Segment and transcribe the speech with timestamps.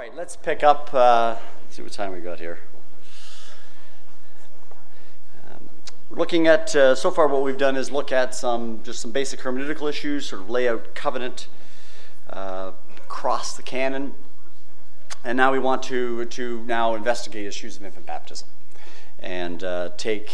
[0.00, 0.88] right, let's pick up.
[0.94, 1.36] Uh,
[1.68, 2.60] see what time we got here.
[5.46, 5.68] Um,
[6.08, 9.40] looking at uh, so far, what we've done is look at some just some basic
[9.40, 11.48] hermeneutical issues, sort of lay out covenant
[12.30, 14.14] uh, across the canon,
[15.22, 18.48] and now we want to to now investigate issues of infant baptism
[19.18, 20.30] and uh, take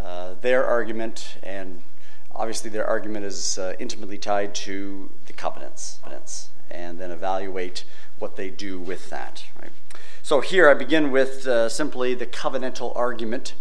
[0.00, 1.82] uh, their argument and
[2.34, 5.98] obviously their argument is uh, intimately tied to the covenants,
[6.70, 7.84] and then evaluate
[8.18, 9.44] what they do with that.
[9.60, 9.72] Right?
[10.22, 13.54] So here I begin with uh, simply the covenantal argument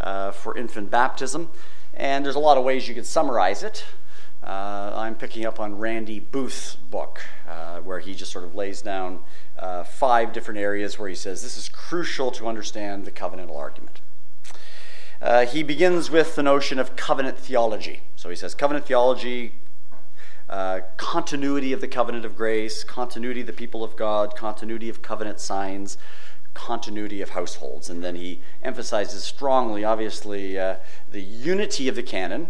[0.00, 1.50] uh, for infant baptism,
[1.94, 3.84] and there's a lot of ways you could summarize it.
[4.44, 8.82] Uh, I'm picking up on Randy Booth's book, uh, where he just sort of lays
[8.82, 9.20] down
[9.56, 14.00] uh, five different areas where he says this is crucial to understand the covenantal argument.
[15.20, 18.00] Uh, he begins with the notion of covenant theology.
[18.16, 19.52] So he says covenant theology
[20.52, 25.00] uh, continuity of the covenant of grace, continuity of the people of God, continuity of
[25.00, 25.96] covenant signs,
[26.52, 27.88] continuity of households.
[27.88, 30.76] And then he emphasizes strongly, obviously, uh,
[31.10, 32.48] the unity of the canon,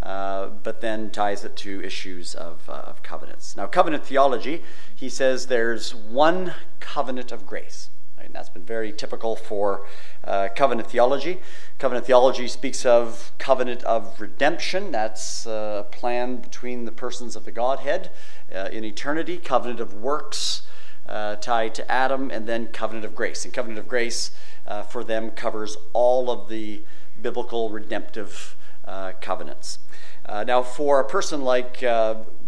[0.00, 3.56] uh, but then ties it to issues of, uh, of covenants.
[3.56, 4.62] Now, covenant theology,
[4.94, 7.90] he says there's one covenant of grace.
[8.24, 9.86] And that's been very typical for
[10.24, 11.40] uh, covenant theology.
[11.78, 14.92] Covenant theology speaks of covenant of redemption.
[14.92, 18.10] That's a plan between the persons of the Godhead
[18.54, 19.38] uh, in eternity.
[19.38, 20.62] Covenant of works
[21.08, 23.44] uh, tied to Adam, and then covenant of grace.
[23.44, 24.30] And covenant of grace
[24.66, 26.82] uh, for them covers all of the
[27.20, 29.78] biblical redemptive uh, covenants.
[30.26, 31.80] Uh, now, for a person like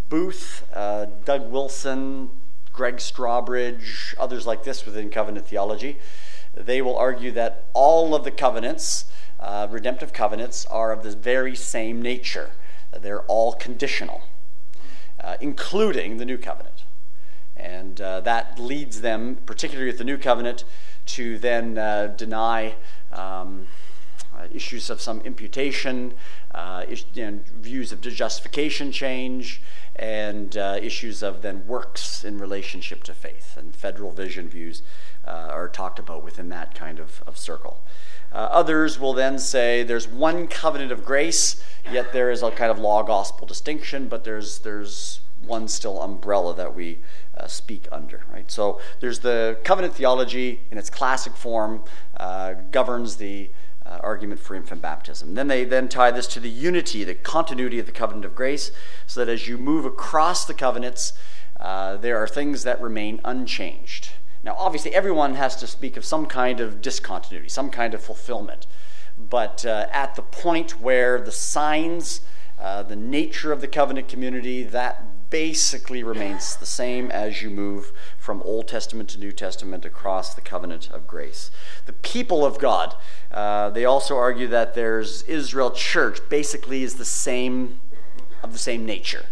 [0.09, 2.31] Booth, Doug Wilson,
[2.73, 5.99] Greg Strawbridge, others like this within covenant theology,
[6.55, 9.07] they will argue that all of the covenants,
[9.41, 12.51] uh, redemptive covenants, are of the very same nature.
[12.99, 14.23] They're all conditional,
[15.23, 16.85] uh, including the new covenant.
[17.57, 20.65] And uh, that leads them, particularly with the new covenant,
[21.07, 22.75] to then uh, deny
[23.13, 23.67] um,
[24.37, 26.15] uh, issues of some imputation,
[26.55, 26.85] uh,
[27.55, 29.61] views of justification change,
[29.97, 34.83] and issues of then works in relationship to faith and federal vision views
[35.27, 37.83] uh, are talked about within that kind of, of circle.
[38.33, 42.71] Uh, others will then say there's one covenant of grace, yet there is a kind
[42.71, 46.99] of law gospel distinction, but there's, there's one still umbrella that we
[47.37, 48.51] uh, speak under, right?
[48.51, 51.85] So there's the covenant theology in its classic form
[52.17, 53.51] uh, governs the
[53.93, 55.35] uh, argument for infant baptism.
[55.35, 58.73] Then they then tie this to the unity, the continuity of the covenant of grace,
[59.07, 61.13] so that as you move across the covenants,
[61.61, 64.11] uh, there are things that remain unchanged.
[64.43, 68.67] Now, obviously, everyone has to speak of some kind of discontinuity, some kind of fulfillment.
[69.19, 72.23] But uh, at the point where the signs,
[72.59, 77.91] uh, the nature of the covenant community, that basically remains the same as you move
[78.19, 81.51] from Old Testament to New Testament across the covenant of grace.
[81.87, 82.95] The people of God,
[83.33, 87.81] uh, they also argue that there's Israel church basically is the same,
[88.43, 89.25] of the same nature.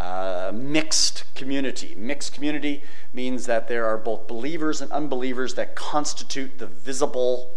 [0.00, 1.94] Uh, mixed community.
[1.94, 2.82] Mixed community
[3.12, 7.50] means that there are both believers and unbelievers that constitute the visible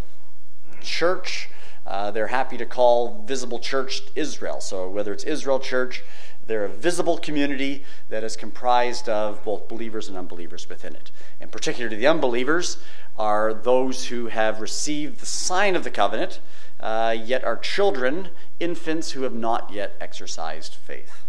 [0.82, 1.48] church.
[1.86, 4.60] Uh, they're happy to call visible church Israel.
[4.60, 6.04] So whether it's Israel church,
[6.48, 11.12] they're a visible community that is comprised of both believers and unbelievers within it.
[11.40, 12.78] And particularly the unbelievers
[13.16, 16.40] are those who have received the sign of the covenant,
[16.80, 21.24] uh, yet are children, infants who have not yet exercised faith.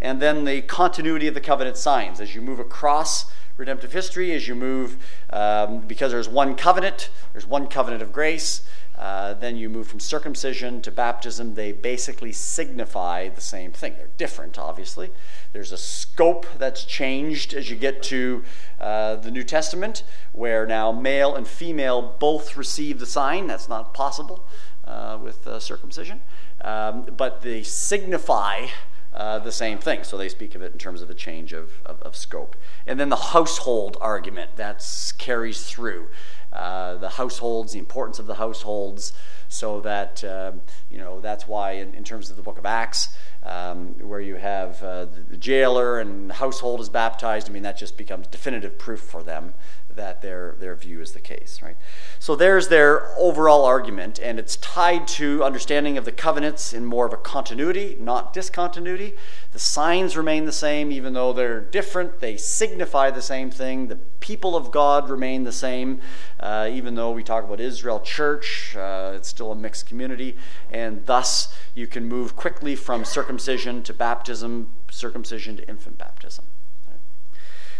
[0.00, 4.46] And then the continuity of the covenant signs as you move across redemptive history as
[4.46, 4.96] you move,
[5.30, 8.62] um, because there's one covenant, there's one covenant of grace.
[8.98, 11.54] Uh, then you move from circumcision to baptism.
[11.54, 13.94] They basically signify the same thing.
[13.96, 15.10] They're different, obviously.
[15.52, 18.42] There's a scope that's changed as you get to
[18.80, 23.46] uh, the New Testament, where now male and female both receive the sign.
[23.46, 24.44] That's not possible
[24.84, 26.20] uh, with uh, circumcision.
[26.60, 28.66] Um, but they signify
[29.14, 30.04] uh, the same thing.
[30.04, 32.56] So they speak of it in terms of a change of, of, of scope.
[32.86, 34.84] And then the household argument that
[35.18, 36.08] carries through.
[36.52, 39.12] Uh, the households, the importance of the households,
[39.48, 40.60] so that, um,
[40.90, 43.10] you know, that's why in, in, terms of the book of Acts,
[43.42, 47.64] um, where you have uh, the, the jailer and the household is baptized, I mean,
[47.64, 49.54] that just becomes definitive proof for them
[49.98, 51.76] that their, their view is the case, right?
[52.18, 57.04] So there's their overall argument, and it's tied to understanding of the covenants in more
[57.04, 59.14] of a continuity, not discontinuity.
[59.52, 62.20] The signs remain the same, even though they're different.
[62.20, 63.88] They signify the same thing.
[63.88, 66.00] The people of God remain the same,
[66.40, 70.36] uh, even though we talk about Israel church, uh, it's still a mixed community,
[70.70, 76.44] and thus you can move quickly from circumcision to baptism, circumcision to infant baptism.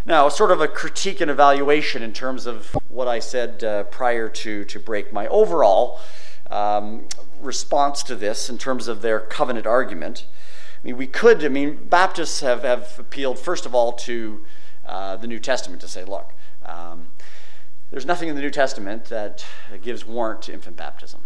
[0.08, 4.30] Now, sort of a critique and evaluation in terms of what I said uh, prior
[4.30, 5.12] to, to break.
[5.12, 6.00] My overall
[6.50, 7.08] um,
[7.42, 10.24] response to this in terms of their covenant argument.
[10.82, 14.46] I mean, we could, I mean, Baptists have, have appealed, first of all, to
[14.86, 16.32] uh, the New Testament to say, look,
[16.64, 17.08] um,
[17.90, 19.44] there's nothing in the New Testament that
[19.82, 21.20] gives warrant to infant baptism.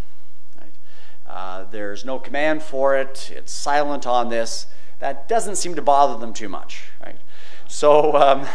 [0.61, 0.75] Right?
[1.25, 4.67] Uh, there's no command for it, it's silent on this.
[4.99, 6.90] That doesn't seem to bother them too much.
[7.00, 7.19] Right?
[7.72, 8.46] So, um,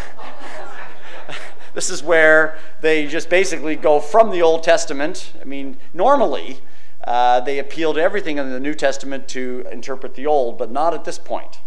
[1.73, 5.33] this is where they just basically go from the Old Testament.
[5.41, 6.59] I mean, normally
[7.03, 10.93] uh, they appeal to everything in the New Testament to interpret the Old, but not
[10.93, 11.59] at this point.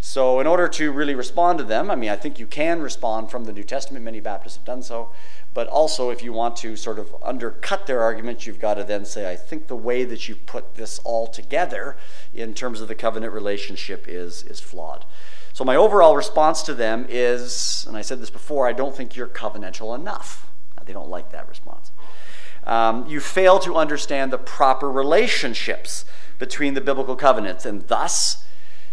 [0.00, 3.32] So, in order to really respond to them, I mean, I think you can respond
[3.32, 4.04] from the New Testament.
[4.04, 5.10] Many Baptists have done so.
[5.54, 9.04] But also, if you want to sort of undercut their arguments, you've got to then
[9.04, 11.96] say, I think the way that you put this all together
[12.32, 15.04] in terms of the covenant relationship is, is flawed.
[15.52, 19.16] So, my overall response to them is, and I said this before, I don't think
[19.16, 20.46] you're covenantal enough.
[20.88, 21.90] They don't like that response.
[22.64, 26.04] Um, you fail to understand the proper relationships
[26.38, 28.44] between the biblical covenants, and thus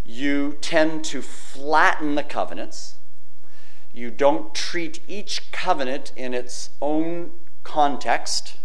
[0.06, 2.96] you tend to flatten the covenants.
[3.94, 7.32] You don't treat each covenant in its own
[7.64, 8.58] context.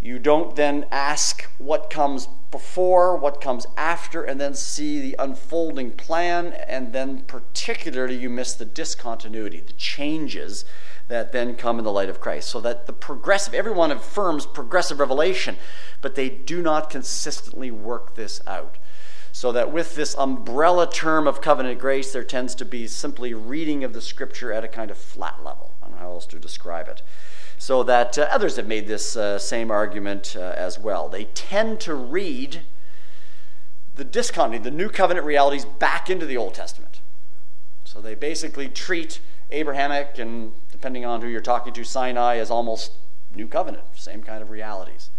[0.00, 5.90] You don't then ask what comes before, what comes after, and then see the unfolding
[5.90, 10.64] plan, and then particularly you miss the discontinuity, the changes
[11.08, 12.48] that then come in the light of Christ.
[12.48, 15.56] So that the progressive, everyone affirms progressive revelation,
[16.00, 18.78] but they do not consistently work this out.
[19.32, 23.82] So that with this umbrella term of covenant grace, there tends to be simply reading
[23.82, 25.74] of the scripture at a kind of flat level.
[25.94, 27.02] Know how else to describe it
[27.58, 31.08] so that uh, others have made this uh, same argument uh, as well.
[31.08, 32.62] They tend to read
[33.94, 37.00] the discontinuity, the new covenant realities, back into the Old Testament.
[37.84, 39.20] So they basically treat
[39.50, 42.92] Abrahamic and, depending on who you're talking to, Sinai as almost
[43.34, 45.10] new covenant, same kind of realities.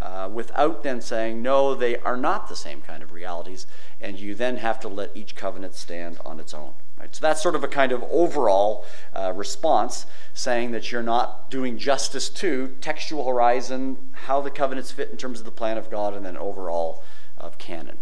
[0.00, 3.66] Uh, without then saying, no, they are not the same kind of realities,
[4.00, 6.72] and you then have to let each covenant stand on its own.
[7.04, 7.14] Right?
[7.14, 11.76] So that's sort of a kind of overall uh, response, saying that you're not doing
[11.76, 16.14] justice to textual horizon, how the covenants fit in terms of the plan of God,
[16.14, 17.04] and then overall
[17.36, 17.98] of canon.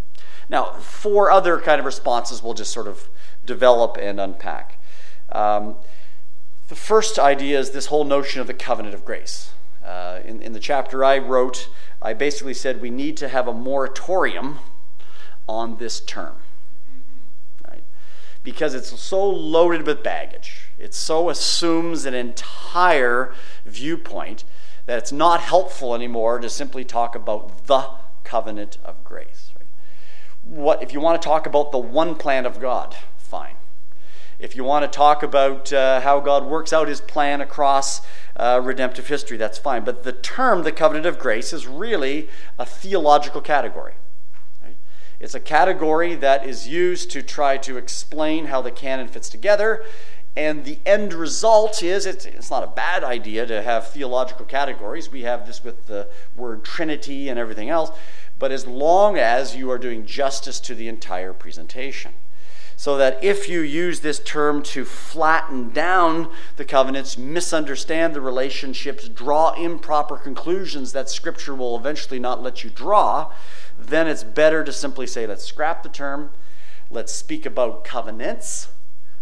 [0.48, 3.08] Now, four other kind of responses we'll just sort of
[3.44, 4.78] develop and unpack.
[5.32, 5.74] Um,
[6.68, 9.50] the first idea is this whole notion of the covenant of grace.
[9.84, 11.68] Uh, in, in the chapter I wrote,
[12.00, 14.60] I basically said we need to have a moratorium
[15.48, 16.41] on this term
[18.42, 20.68] because it's so loaded with baggage.
[20.78, 23.34] It so assumes an entire
[23.64, 24.44] viewpoint
[24.86, 27.88] that it's not helpful anymore to simply talk about the
[28.24, 29.52] covenant of grace.
[29.56, 29.68] Right?
[30.42, 32.96] What if you want to talk about the one plan of God?
[33.16, 33.54] Fine.
[34.38, 38.00] If you want to talk about uh, how God works out His plan across
[38.36, 39.84] uh, redemptive history, that's fine.
[39.84, 42.28] But the term, the covenant of grace, is really
[42.58, 43.94] a theological category.
[45.22, 49.84] It's a category that is used to try to explain how the canon fits together.
[50.36, 55.12] And the end result is it's, it's not a bad idea to have theological categories.
[55.12, 57.92] We have this with the word Trinity and everything else.
[58.40, 62.14] But as long as you are doing justice to the entire presentation.
[62.74, 69.08] So that if you use this term to flatten down the covenants, misunderstand the relationships,
[69.08, 73.30] draw improper conclusions that Scripture will eventually not let you draw,
[73.84, 76.30] then it's better to simply say, let's scrap the term,
[76.90, 78.68] let's speak about covenants.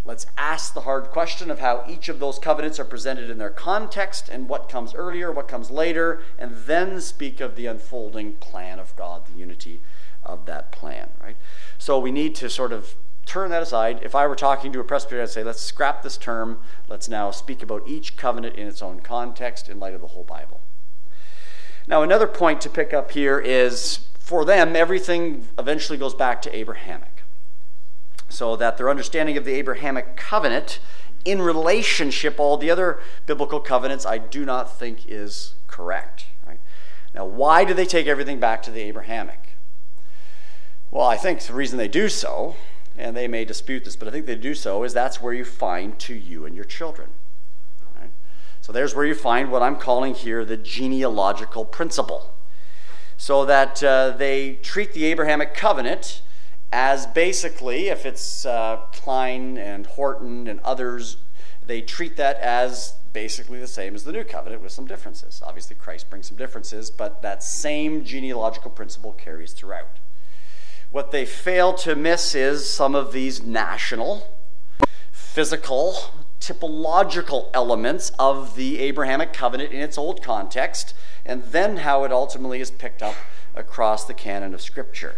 [0.02, 3.50] Let's ask the hard question of how each of those covenants are presented in their
[3.50, 8.79] context and what comes earlier, what comes later, and then speak of the unfolding plan
[8.79, 9.81] of God, the unity
[10.25, 11.37] of that plan, right?
[11.76, 12.95] So we need to sort of
[13.26, 14.00] turn that aside.
[14.02, 16.61] If I were talking to a Presbyterian, I'd say, let's scrap this term.
[16.88, 20.25] Let's now speak about each covenant in its own context in light of the whole
[20.25, 20.61] Bible.
[21.87, 26.56] Now, another point to pick up here is for them, everything eventually goes back to
[26.56, 27.25] Abrahamic.
[28.28, 30.78] So that their understanding of the Abrahamic covenant
[31.25, 36.26] in relationship all the other biblical covenants, I do not think is correct.
[36.46, 36.60] Right?
[37.12, 39.56] Now, why do they take everything back to the Abrahamic?
[40.92, 42.54] Well, I think the reason they do so,
[42.96, 45.44] and they may dispute this, but I think they do so, is that's where you
[45.44, 47.08] find to you and your children.
[48.00, 48.12] Right?
[48.60, 52.32] So there's where you find what I'm calling here the genealogical principle
[53.20, 56.22] so that uh, they treat the Abrahamic covenant
[56.72, 61.18] as basically, if it's uh, Kline and Horton and others,
[61.66, 65.42] they treat that as basically the same as the new covenant with some differences.
[65.44, 69.98] Obviously, Christ brings some differences, but that same genealogical principle carries throughout.
[70.90, 74.26] What they fail to miss is some of these national
[75.12, 80.94] physical, typological elements of the Abrahamic covenant in its old context,
[81.25, 83.14] and then how it ultimately is picked up
[83.54, 85.16] across the canon of Scripture.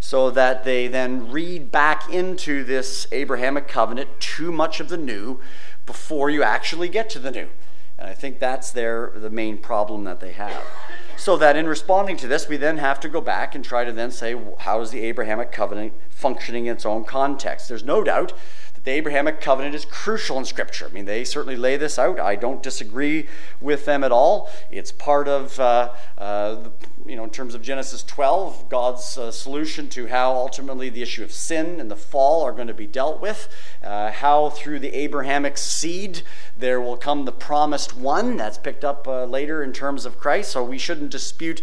[0.00, 5.40] So that they then read back into this Abrahamic covenant too much of the new
[5.86, 7.48] before you actually get to the new.
[7.98, 10.62] And I think that's their the main problem that they have.
[11.16, 13.90] So that in responding to this, we then have to go back and try to
[13.92, 17.68] then say, how is the Abrahamic covenant functioning in its own context?
[17.68, 18.32] There's no doubt
[18.88, 20.86] the Abrahamic covenant is crucial in Scripture.
[20.86, 22.18] I mean, they certainly lay this out.
[22.18, 23.28] I don't disagree
[23.60, 24.48] with them at all.
[24.70, 26.72] It's part of, uh, uh, the,
[27.04, 31.22] you know, in terms of Genesis 12, God's uh, solution to how ultimately the issue
[31.22, 33.50] of sin and the fall are going to be dealt with.
[33.82, 36.22] Uh, how through the Abrahamic seed
[36.56, 38.38] there will come the promised one.
[38.38, 40.52] That's picked up uh, later in terms of Christ.
[40.52, 41.60] So we shouldn't dispute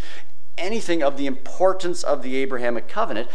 [0.60, 3.30] anything of the importance of the Abrahamic covenant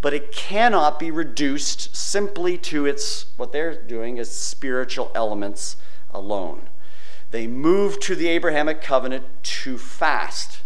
[0.00, 5.76] but it cannot be reduced simply to its what they're doing is spiritual elements
[6.10, 6.68] alone.
[7.30, 10.62] They move to the Abrahamic covenant too fast.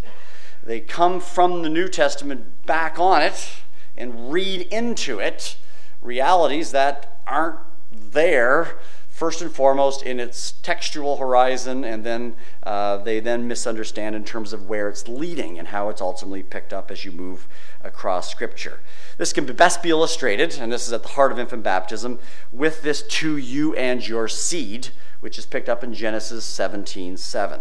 [0.63, 3.51] They come from the New Testament back on it
[3.97, 5.57] and read into it
[6.01, 7.59] realities that aren't
[7.91, 8.77] there
[9.15, 14.53] first and foremost in its textual horizon, and then uh, they then misunderstand in terms
[14.53, 17.47] of where it's leading and how it's ultimately picked up as you move
[17.85, 18.81] across Scripture.
[19.17, 22.19] This can best be illustrated, and this is at the heart of infant baptism,
[22.51, 24.89] with this to you and your seed,
[25.21, 27.61] which is picked up in Genesis 17 7.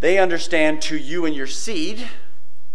[0.00, 2.08] They understand to you and your seed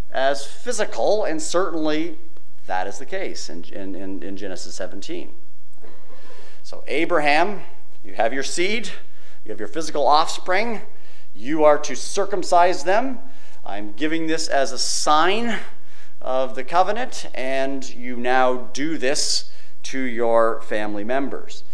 [0.10, 2.18] as physical, and certainly
[2.66, 5.34] that is the case in, in, in Genesis 17.
[6.72, 7.64] So, Abraham,
[8.02, 8.90] you have your seed,
[9.44, 10.80] you have your physical offspring,
[11.36, 13.20] you are to circumcise them.
[13.66, 15.60] I'm giving this as a sign
[16.22, 19.52] of the covenant, and you now do this
[19.84, 21.66] to your family members.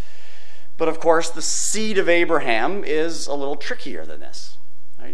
[0.77, 4.58] But of course, the seed of Abraham is a little trickier than this.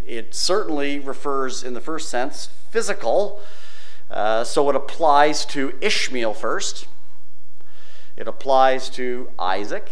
[0.07, 3.41] It certainly refers, in the first sense, physical,
[4.09, 6.87] uh, so it applies to Ishmael first.
[8.15, 9.89] It applies to Isaac.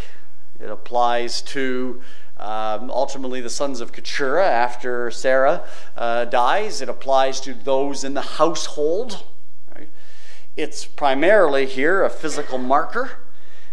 [0.59, 2.01] It applies to
[2.37, 5.63] um, ultimately the sons of Keturah after Sarah
[5.95, 6.81] uh, dies.
[6.81, 9.23] It applies to those in the household
[10.57, 13.11] it's primarily here a physical marker.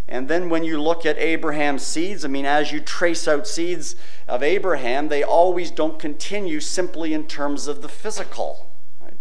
[0.08, 3.94] And then when you look at Abraham's seeds, I mean, as you trace out seeds
[4.26, 8.70] of Abraham, they always don't continue simply in terms of the physical.
[9.02, 9.18] Right?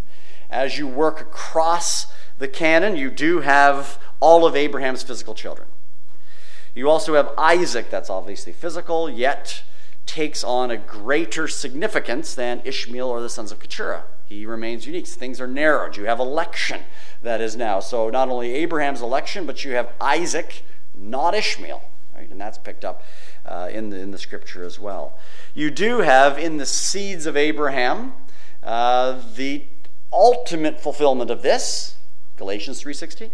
[0.48, 2.06] As you work across
[2.38, 5.68] the canon, you do have all of Abraham's physical children.
[6.74, 9.62] You also have Isaac, that's obviously physical, yet
[10.06, 14.04] takes on a greater significance than Ishmael or the sons of Keturah.
[14.26, 15.06] He remains unique.
[15.06, 15.96] Things are narrowed.
[15.96, 16.82] You have election
[17.22, 17.80] that is now.
[17.80, 20.62] So not only Abraham's election, but you have Isaac,
[20.94, 21.82] not Ishmael.
[22.14, 22.30] Right?
[22.30, 23.02] And that's picked up
[23.46, 25.18] uh, in, the, in the scripture as well.
[25.54, 28.12] You do have in the seeds of Abraham
[28.62, 29.64] uh, the
[30.12, 31.96] ultimate fulfillment of this,
[32.38, 33.30] Galatians 3.16.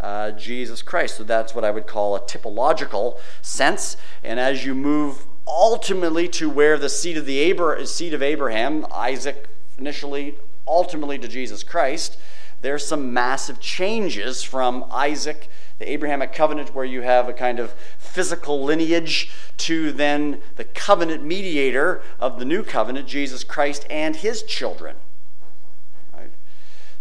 [0.00, 1.16] Uh, Jesus Christ.
[1.16, 3.96] So that's what I would call a typological sense.
[4.22, 8.86] And as you move ultimately to where the seed of the Abra- seed of Abraham,
[8.92, 12.18] Isaac initially, ultimately to Jesus Christ,
[12.60, 17.72] there's some massive changes from Isaac, the Abrahamic covenant, where you have a kind of
[17.98, 24.42] physical lineage, to then the covenant mediator of the new covenant, Jesus Christ, and his
[24.42, 24.96] children.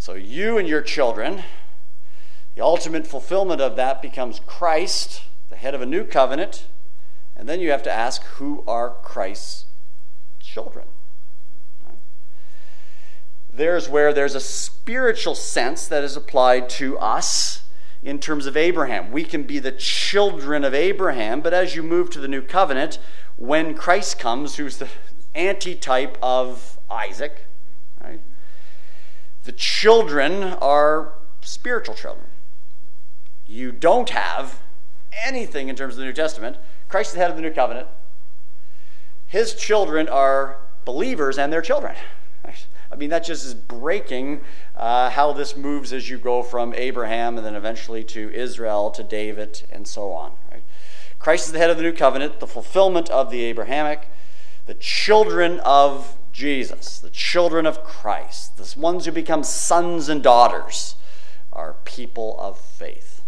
[0.08, 1.44] So you and your children,
[2.56, 6.68] the ultimate fulfillment of that becomes Christ, the head of a new covenant.
[7.36, 9.66] And then you have to ask who are Christ's
[10.40, 10.86] children?
[13.52, 17.64] there's where there's a spiritual sense that is applied to us
[18.02, 19.12] in terms of Abraham.
[19.12, 22.98] We can be the children of Abraham, but as you move to the new covenant,
[23.36, 24.88] when Christ comes, who's the
[25.36, 27.48] antitype of Isaac?
[29.48, 32.28] The children are spiritual children.
[33.48, 34.60] You don't have
[35.24, 36.58] anything in terms of the New Testament.
[36.90, 37.88] Christ is the head of the new covenant.
[39.26, 41.96] His children are believers and their children.
[42.92, 44.42] I mean, that just is breaking
[44.76, 49.02] uh, how this moves as you go from Abraham and then eventually to Israel, to
[49.02, 50.34] David, and so on.
[50.52, 50.64] Right?
[51.20, 54.10] Christ is the head of the new covenant, the fulfillment of the Abrahamic,
[54.66, 60.94] the children of Jesus, the children of Christ, the ones who become sons and daughters,
[61.52, 63.24] are people of faith.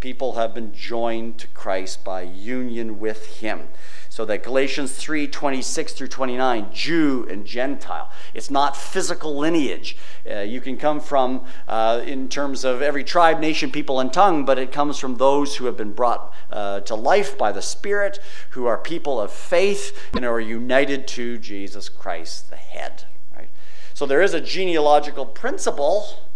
[0.00, 3.68] people have been joined to Christ by union with him.
[4.12, 8.10] So that Galatians 3 26 through 29, Jew and Gentile.
[8.34, 9.96] It's not physical lineage.
[10.30, 14.44] Uh, you can come from, uh, in terms of every tribe, nation, people, and tongue,
[14.44, 18.18] but it comes from those who have been brought uh, to life by the Spirit,
[18.50, 23.06] who are people of faith and are united to Jesus Christ, the head.
[23.34, 23.48] Right?
[23.94, 26.28] So there is a genealogical principle.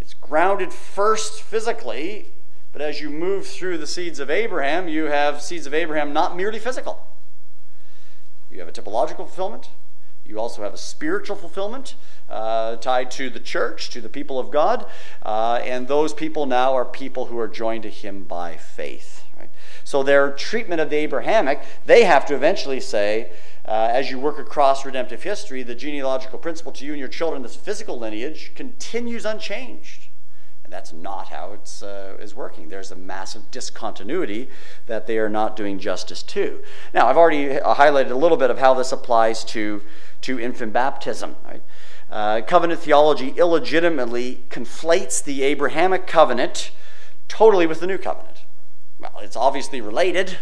[0.00, 2.32] It's grounded first physically
[2.72, 6.36] but as you move through the seeds of Abraham, you have seeds of Abraham not
[6.36, 7.06] merely physical.
[8.50, 9.68] You have a typological fulfillment.
[10.24, 11.94] You also have a spiritual fulfillment
[12.30, 14.86] uh, tied to the church, to the people of God.
[15.22, 19.24] Uh, and those people now are people who are joined to him by faith.
[19.38, 19.50] Right?
[19.84, 23.32] So their treatment of the Abrahamic, they have to eventually say,
[23.66, 27.42] uh, as you work across redemptive history, the genealogical principle to you and your children,
[27.42, 30.01] this physical lineage, continues unchanged
[30.72, 32.70] that's not how it's uh, is working.
[32.70, 34.48] There's a massive discontinuity
[34.86, 36.62] that they are not doing justice to.
[36.94, 39.82] Now, I've already highlighted a little bit of how this applies to
[40.22, 41.36] to infant baptism.
[41.44, 41.62] Right?
[42.10, 46.70] Uh, covenant theology illegitimately conflates the Abrahamic covenant
[47.28, 48.44] totally with the new covenant.
[48.98, 50.38] Well, it's obviously related,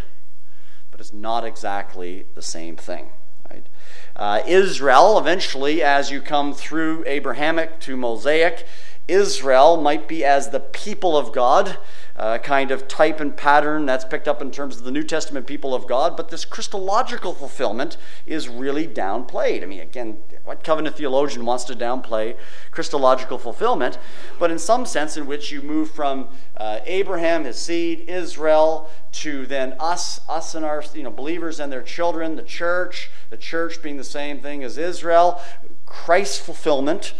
[0.91, 3.11] but it's not exactly the same thing.
[3.51, 3.67] Right?
[4.15, 8.67] Uh, Israel, eventually, as you come through Abrahamic to Mosaic,
[9.09, 11.79] Israel might be as the people of God,
[12.17, 15.47] uh, kind of type and pattern that's picked up in terms of the New Testament
[15.47, 19.63] people of God, but this Christological fulfillment is really downplayed.
[19.63, 22.37] I mean, again, what covenant theologian wants to downplay
[22.71, 23.99] Christological fulfillment?
[24.39, 29.47] But in some sense, in which you move from uh, Abraham, his seed, Israel, to
[29.47, 33.83] then us, us and our you know, believers and their children, the church, the church
[33.83, 35.41] being the same thing as Israel,
[35.87, 37.15] Christ's fulfillment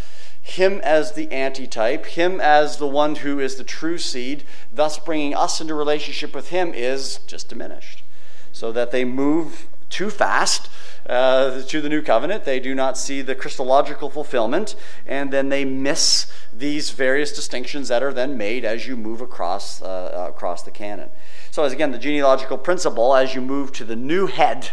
[0.51, 5.35] him as the antitype, him as the one who is the true seed, thus bringing
[5.35, 8.03] us into relationship with him is just diminished.
[8.53, 10.69] So that they move too fast
[11.09, 12.45] uh, to the new covenant.
[12.45, 14.75] They do not see the Christological fulfillment,
[15.07, 19.83] and then they miss these various distinctions that are then made as you move across,
[19.83, 21.11] uh, across the canon.
[21.51, 24.71] So, as again, the genealogical principle, as you move to the new head,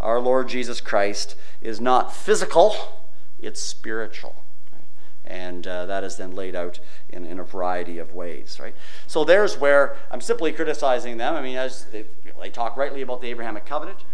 [0.00, 2.74] our Lord Jesus Christ, is not physical,
[3.40, 4.45] it's spiritual
[5.26, 8.74] and uh, that is then laid out in, in a variety of ways right
[9.06, 12.04] so there's where i'm simply criticizing them i mean as they,
[12.40, 14.04] they talk rightly about the abrahamic covenant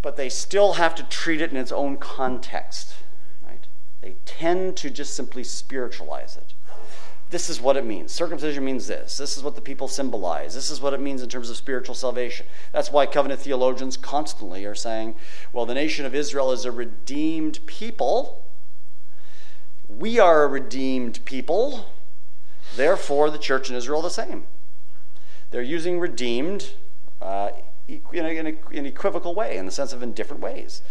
[0.00, 2.96] but they still have to treat it in its own context
[3.46, 3.66] right
[4.00, 6.54] they tend to just simply spiritualize it
[7.30, 8.10] this is what it means.
[8.10, 9.18] Circumcision means this.
[9.18, 10.54] This is what the people symbolize.
[10.54, 12.46] This is what it means in terms of spiritual salvation.
[12.72, 15.14] That's why covenant theologians constantly are saying,
[15.52, 18.47] well, the nation of Israel is a redeemed people
[19.88, 21.86] we are a redeemed people,
[22.76, 24.46] therefore the church in Israel the same.
[25.50, 26.72] They're using redeemed
[27.22, 27.50] uh,
[27.88, 30.82] in, a, in, a, in, an equivocal way, in the sense of in different ways.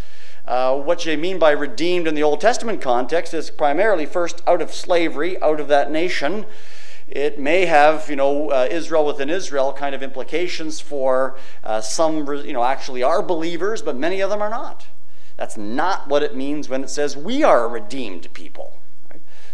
[0.45, 4.61] Uh, what they mean by redeemed in the Old Testament context is primarily first out
[4.61, 6.45] of slavery, out of that nation.
[7.07, 12.27] It may have, you know, uh, Israel within Israel kind of implications for uh, some,
[12.45, 14.87] you know, actually are believers, but many of them are not.
[15.37, 18.79] That's not what it means when it says we are a redeemed people.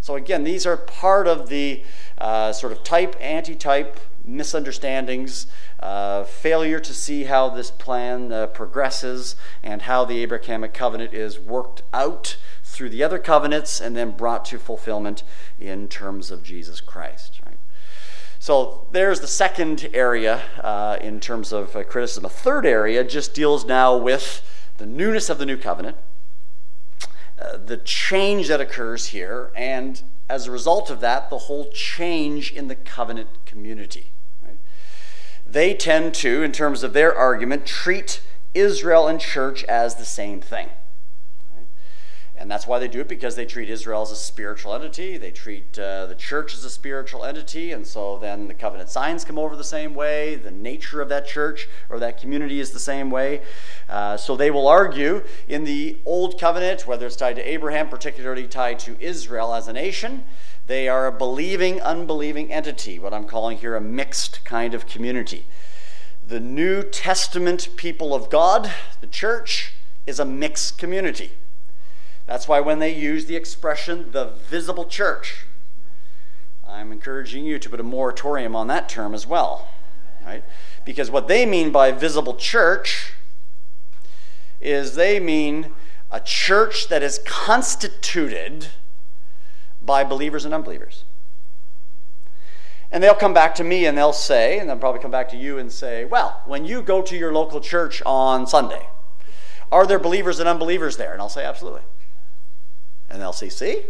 [0.04, 1.82] So, again, these are part of the
[2.18, 5.48] uh, sort of type, anti type misunderstandings,
[5.80, 11.40] uh, failure to see how this plan uh, progresses, and how the Abrahamic covenant is
[11.40, 12.36] worked out
[12.66, 15.24] through the other covenants and then brought to fulfillment
[15.58, 17.40] in terms of Jesus Christ.
[18.40, 22.26] So there's the second area uh, in terms of uh, criticism.
[22.26, 24.42] A third area just deals now with
[24.76, 25.96] the newness of the new covenant
[27.44, 32.52] uh, the change that occurs here, and as a result of that, the whole change
[32.52, 34.12] in the covenant community.
[35.46, 38.22] They tend to, in terms of their argument, treat
[38.54, 40.70] Israel and church as the same thing.
[42.36, 45.18] And that's why they do it because they treat Israel as a spiritual entity.
[45.18, 47.72] They treat uh, the church as a spiritual entity.
[47.72, 50.36] And so then the covenant signs come over the same way.
[50.36, 53.44] The nature of that church or that community is the same way.
[53.88, 58.48] Uh, so they will argue in the old covenant, whether it's tied to Abraham, particularly
[58.48, 60.24] tied to Israel as a nation,
[60.66, 65.46] they are a believing, unbelieving entity, what I'm calling here a mixed kind of community.
[66.26, 69.74] The New Testament people of God, the church,
[70.08, 71.32] is a mixed community.
[72.26, 75.46] That's why when they use the expression the visible church,
[76.68, 79.70] I'm encouraging you to put a moratorium on that term as well.
[80.26, 80.44] Right?
[80.86, 83.14] Because what they mean by visible church
[84.62, 85.74] is they mean
[86.10, 88.68] a church that is constituted
[89.82, 91.04] by believers and unbelievers.
[92.92, 95.38] And they'll come back to me and they'll say, and they'll probably come back to
[95.38, 98.88] you and say, well, when you go to your local church on Sunday,
[99.72, 101.12] are there believers and unbelievers there?
[101.12, 101.82] And I'll say, absolutely.
[103.14, 103.84] And they'll say, see?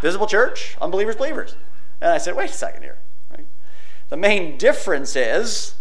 [0.00, 1.54] Visible church, unbelievers, believers.
[2.00, 2.98] And I said, wait a second here.
[4.08, 5.74] The main difference is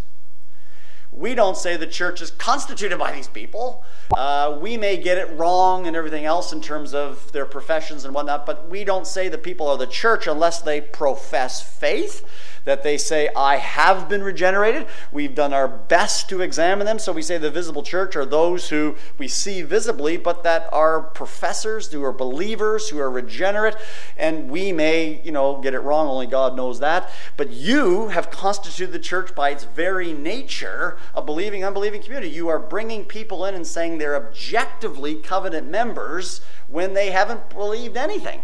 [1.12, 3.84] we don't say the church is constituted by these people.
[4.16, 8.14] Uh, we may get it wrong and everything else in terms of their professions and
[8.14, 12.26] whatnot, but we don't say the people are the church unless they profess faith
[12.66, 14.88] that they say, I have been regenerated.
[15.12, 17.00] We've done our best to examine them.
[17.00, 21.02] So we say the visible church are those who we see visibly, but that are
[21.02, 23.76] professors, who are believers, who are regenerate.
[24.18, 27.10] And we may, you know, get it wrong, only God knows that.
[27.38, 32.30] But you have constituted the church by its very nature a believing, unbelieving community.
[32.30, 37.98] You are bringing people in and saying they're objectively covenant members when they haven't believed
[37.98, 38.42] anything.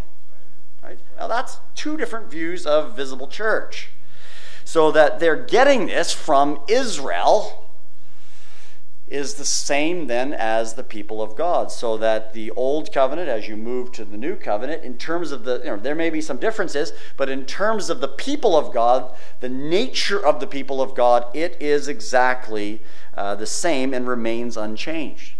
[0.84, 1.00] Right?
[1.18, 3.90] Now, that's two different views of visible church
[4.68, 7.72] so that they're getting this from Israel
[9.08, 11.72] is the same then as the people of God.
[11.72, 15.46] So that the old covenant, as you move to the new covenant, in terms of
[15.46, 18.74] the, you know, there may be some differences, but in terms of the people of
[18.74, 22.82] God, the nature of the people of God, it is exactly
[23.16, 25.36] uh, the same and remains unchanged.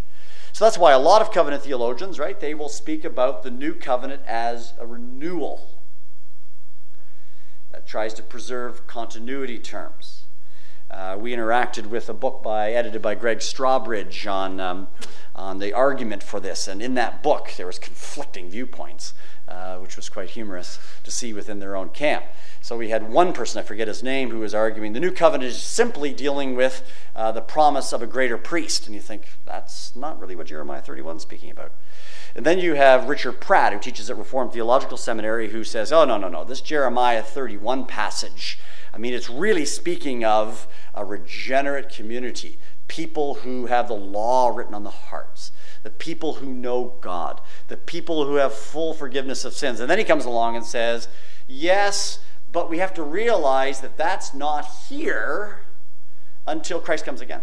[0.54, 3.74] So that's why a lot of covenant theologians, right, they will speak about the new
[3.74, 5.77] covenant as a renewal
[7.86, 10.24] tries to preserve continuity terms.
[10.90, 14.88] Uh, we interacted with a book by edited by Greg Strawbridge on um,
[15.36, 19.14] on the argument for this, and in that book there was conflicting viewpoints,
[19.48, 22.24] uh, which was quite humorous to see within their own camp.
[22.62, 25.52] So we had one person, I forget his name, who was arguing the new covenant
[25.52, 26.84] is simply dealing with
[27.16, 30.82] uh, the promise of a greater priest, and you think that's not really what Jeremiah
[30.82, 31.72] 31 is speaking about.
[32.38, 36.06] And then you have Richard Pratt, who teaches at Reformed Theological Seminary, who says, oh,
[36.06, 38.60] no, no, no, this Jeremiah 31 passage,
[38.94, 44.76] I mean, it's really speaking of a regenerate community, people who have the law written
[44.76, 49.54] on the hearts, the people who know God, the people who have full forgiveness of
[49.54, 49.80] sins.
[49.80, 51.08] And then he comes along and says,
[51.48, 52.20] yes,
[52.52, 55.62] but we have to realize that that's not here
[56.46, 57.42] until Christ comes again.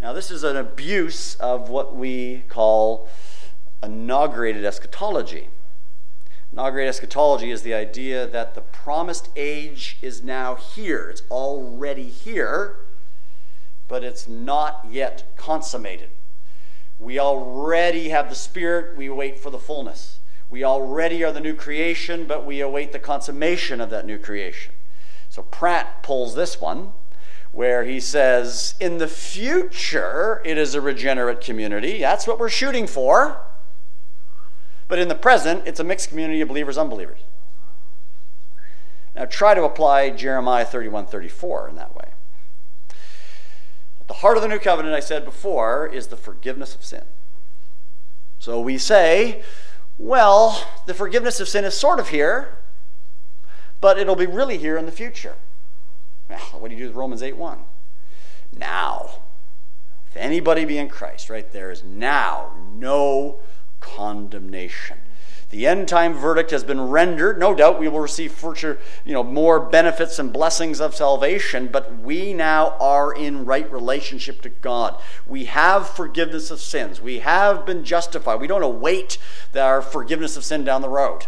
[0.00, 3.08] Now, this is an abuse of what we call
[3.82, 5.48] inaugurated eschatology.
[6.52, 11.08] Inaugurated eschatology is the idea that the promised age is now here.
[11.10, 12.76] It's already here,
[13.88, 16.10] but it's not yet consummated.
[16.98, 20.18] We already have the Spirit, we wait for the fullness.
[20.48, 24.72] We already are the new creation, but we await the consummation of that new creation.
[25.28, 26.92] So Pratt pulls this one
[27.56, 31.98] where he says, in the future, it is a regenerate community.
[31.98, 33.40] That's what we're shooting for.
[34.88, 37.20] But in the present, it's a mixed community of believers, and unbelievers.
[39.14, 42.10] Now try to apply Jeremiah 31 34 in that way.
[44.02, 47.04] At the heart of the new covenant, I said before, is the forgiveness of sin.
[48.38, 49.42] So we say,
[49.96, 52.58] well, the forgiveness of sin is sort of here,
[53.80, 55.36] but it'll be really here in the future.
[56.28, 57.58] What do you do with Romans 8 1?
[58.56, 59.10] Now,
[60.08, 63.40] if anybody be in Christ, right there is now no
[63.80, 64.98] condemnation.
[65.50, 67.38] The end time verdict has been rendered.
[67.38, 72.00] No doubt we will receive future, you know, more benefits and blessings of salvation, but
[72.00, 75.00] we now are in right relationship to God.
[75.24, 77.00] We have forgiveness of sins.
[77.00, 78.40] We have been justified.
[78.40, 79.18] We don't await
[79.54, 81.26] our forgiveness of sin down the road.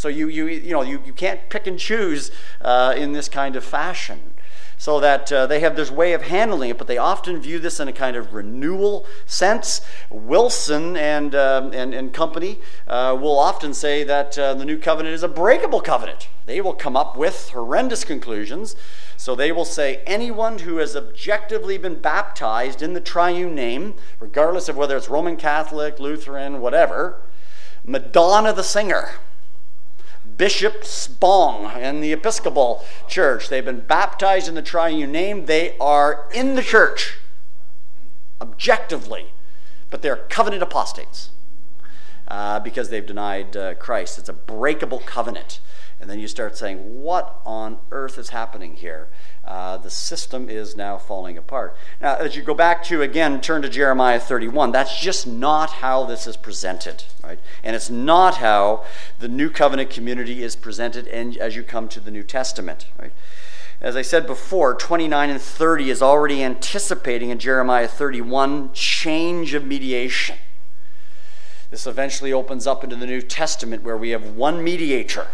[0.00, 2.30] So you, you, you, know, you, you can't pick and choose
[2.62, 4.32] uh, in this kind of fashion.
[4.78, 7.80] So that uh, they have this way of handling it, but they often view this
[7.80, 9.82] in a kind of renewal sense.
[10.08, 15.14] Wilson and, uh, and, and company uh, will often say that uh, the new covenant
[15.14, 16.30] is a breakable covenant.
[16.46, 18.76] They will come up with horrendous conclusions.
[19.18, 24.70] So they will say anyone who has objectively been baptized in the triune name, regardless
[24.70, 27.20] of whether it's Roman Catholic, Lutheran, whatever,
[27.84, 29.10] Madonna the singer
[30.40, 33.50] Bishop Spong in the Episcopal Church.
[33.50, 35.44] They've been baptized in the triune name.
[35.44, 37.18] They are in the church,
[38.40, 39.34] objectively,
[39.90, 41.28] but they're covenant apostates
[42.26, 44.18] uh, because they've denied uh, Christ.
[44.18, 45.60] It's a breakable covenant.
[46.00, 49.08] And then you start saying, what on earth is happening here?
[49.44, 51.76] Uh, the system is now falling apart.
[52.00, 56.04] Now, as you go back to, again, turn to Jeremiah 31, that's just not how
[56.04, 57.38] this is presented, right?
[57.62, 58.84] And it's not how
[59.18, 63.12] the new covenant community is presented and as you come to the New Testament, right?
[63.82, 69.66] As I said before, 29 and 30 is already anticipating in Jeremiah 31 change of
[69.66, 70.36] mediation.
[71.70, 75.26] This eventually opens up into the New Testament where we have one mediator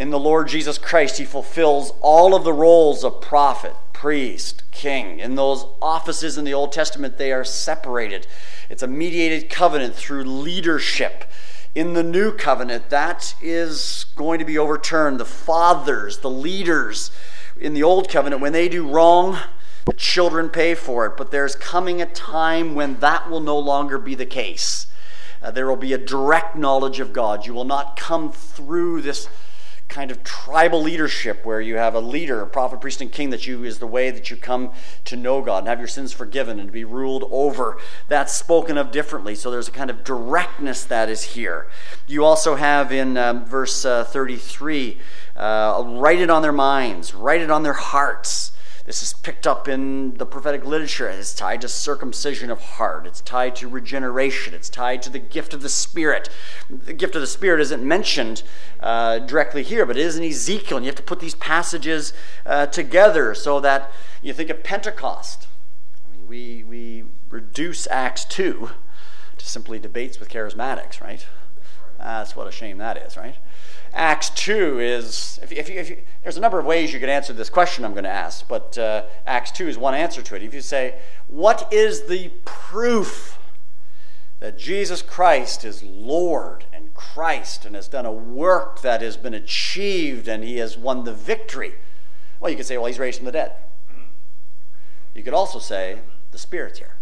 [0.00, 5.18] In the Lord Jesus Christ, he fulfills all of the roles of prophet, priest, king.
[5.18, 8.26] In those offices in the Old Testament, they are separated.
[8.70, 11.24] It's a mediated covenant through leadership.
[11.74, 15.20] In the new covenant, that is going to be overturned.
[15.20, 17.10] The fathers, the leaders
[17.60, 19.36] in the old covenant, when they do wrong,
[19.84, 21.18] the children pay for it.
[21.18, 24.86] But there's coming a time when that will no longer be the case.
[25.42, 27.44] Uh, there will be a direct knowledge of God.
[27.44, 29.28] You will not come through this
[29.90, 33.46] kind of tribal leadership where you have a leader, a prophet, priest, and king that
[33.46, 34.72] you is the way that you come
[35.04, 37.76] to know God and have your sins forgiven and to be ruled over.
[38.08, 39.34] That's spoken of differently.
[39.34, 41.68] So there's a kind of directness that is here.
[42.06, 44.98] You also have in um, verse uh, 33
[45.36, 48.52] uh, write it on their minds, write it on their hearts.
[48.86, 51.08] This is picked up in the prophetic literature.
[51.08, 53.06] It's tied to circumcision of heart.
[53.06, 54.54] It's tied to regeneration.
[54.54, 56.28] It's tied to the gift of the Spirit.
[56.68, 58.42] The gift of the Spirit isn't mentioned
[58.80, 60.78] uh, directly here, but it is in Ezekiel.
[60.78, 62.12] And you have to put these passages
[62.46, 65.46] uh, together so that you think of Pentecost.
[66.06, 68.70] I mean, we, we reduce Acts 2
[69.36, 71.26] to simply debates with charismatics, right?
[72.00, 73.36] That's what a shame that is, right?
[73.92, 77.08] Acts 2 is, if, if, you, if you, there's a number of ways you could
[77.08, 80.36] answer this question I'm going to ask, but uh, Acts 2 is one answer to
[80.36, 80.42] it.
[80.42, 83.38] If you say, What is the proof
[84.38, 89.34] that Jesus Christ is Lord and Christ and has done a work that has been
[89.34, 91.74] achieved and he has won the victory?
[92.38, 93.52] Well, you could say, Well, he's raised from the dead.
[95.14, 95.98] You could also say,
[96.30, 96.94] The Spirit's here.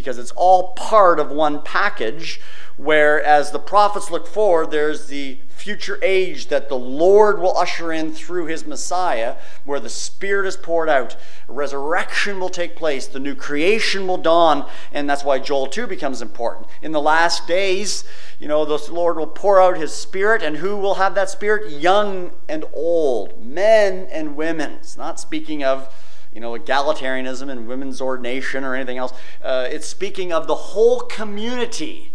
[0.00, 2.40] Because it's all part of one package
[2.80, 8.10] Whereas the prophets look forward, there's the future age that the Lord will usher in
[8.10, 9.36] through his Messiah,
[9.66, 11.14] where the Spirit is poured out.
[11.46, 16.22] Resurrection will take place, the new creation will dawn, and that's why Joel 2 becomes
[16.22, 16.68] important.
[16.80, 18.04] In the last days,
[18.38, 21.70] you know, the Lord will pour out his Spirit, and who will have that Spirit?
[21.70, 24.72] Young and old, men and women.
[24.80, 25.94] It's not speaking of
[26.32, 29.12] you know, egalitarianism and women's ordination or anything else.
[29.42, 32.12] Uh, it's speaking of the whole community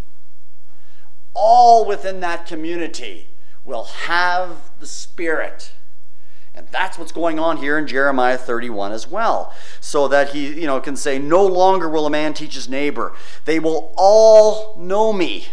[1.36, 3.28] all within that community
[3.64, 5.72] will have the Spirit.
[6.54, 9.52] And that's what's going on here in Jeremiah 31 as well.
[9.80, 13.12] So that he, you know, can say, No longer will a man teach his neighbor.
[13.44, 15.48] They will all know me.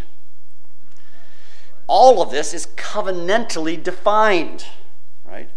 [1.87, 4.65] All of this is covenantally defined,
[5.25, 5.49] right?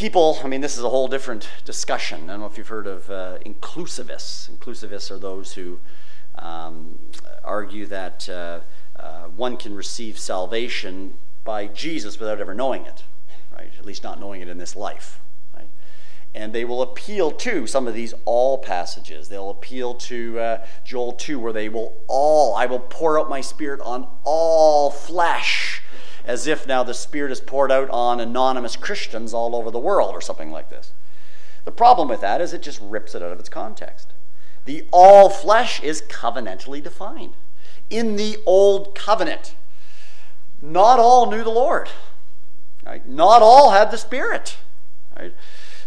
[0.00, 2.24] People, I mean, this is a whole different discussion.
[2.24, 4.50] I don't know if you've heard of uh, inclusivists.
[4.50, 5.78] Inclusivists are those who
[6.36, 6.98] um,
[7.44, 8.26] argue that.
[8.26, 8.60] Uh,
[9.00, 13.04] uh, one can receive salvation by Jesus without ever knowing it,
[13.52, 13.70] right?
[13.78, 15.20] At least not knowing it in this life,
[15.54, 15.68] right?
[16.34, 19.28] And they will appeal to some of these all passages.
[19.28, 23.40] They'll appeal to uh, Joel 2, where they will all, I will pour out my
[23.40, 25.79] spirit on all flesh,
[26.30, 30.14] as if now the spirit is poured out on anonymous Christians all over the world,
[30.14, 30.92] or something like this.
[31.64, 34.12] The problem with that is it just rips it out of its context.
[34.64, 37.34] The all flesh is covenantally defined
[37.90, 39.56] in the old covenant.
[40.62, 41.88] Not all knew the Lord.
[42.86, 43.04] Right?
[43.08, 44.56] Not all had the Spirit.
[45.18, 45.34] Right?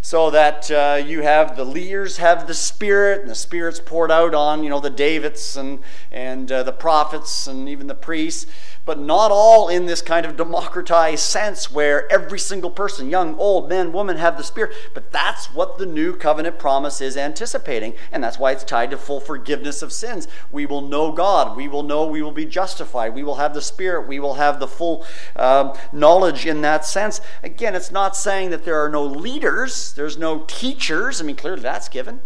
[0.02, 4.34] So that uh, you have the leaders have the Spirit, and the Spirit's poured out
[4.34, 5.80] on you know the Davids and
[6.12, 8.44] and uh, the prophets and even the priests
[8.84, 13.68] but not all in this kind of democratized sense where every single person, young, old,
[13.68, 14.72] man, woman, have the Spirit.
[14.92, 18.98] But that's what the new covenant promise is anticipating, and that's why it's tied to
[18.98, 20.28] full forgiveness of sins.
[20.52, 21.56] We will know God.
[21.56, 23.14] We will know we will be justified.
[23.14, 24.06] We will have the Spirit.
[24.06, 27.20] We will have the full um, knowledge in that sense.
[27.42, 31.20] Again, it's not saying that there are no leaders, there's no teachers.
[31.20, 32.20] I mean, clearly that's given.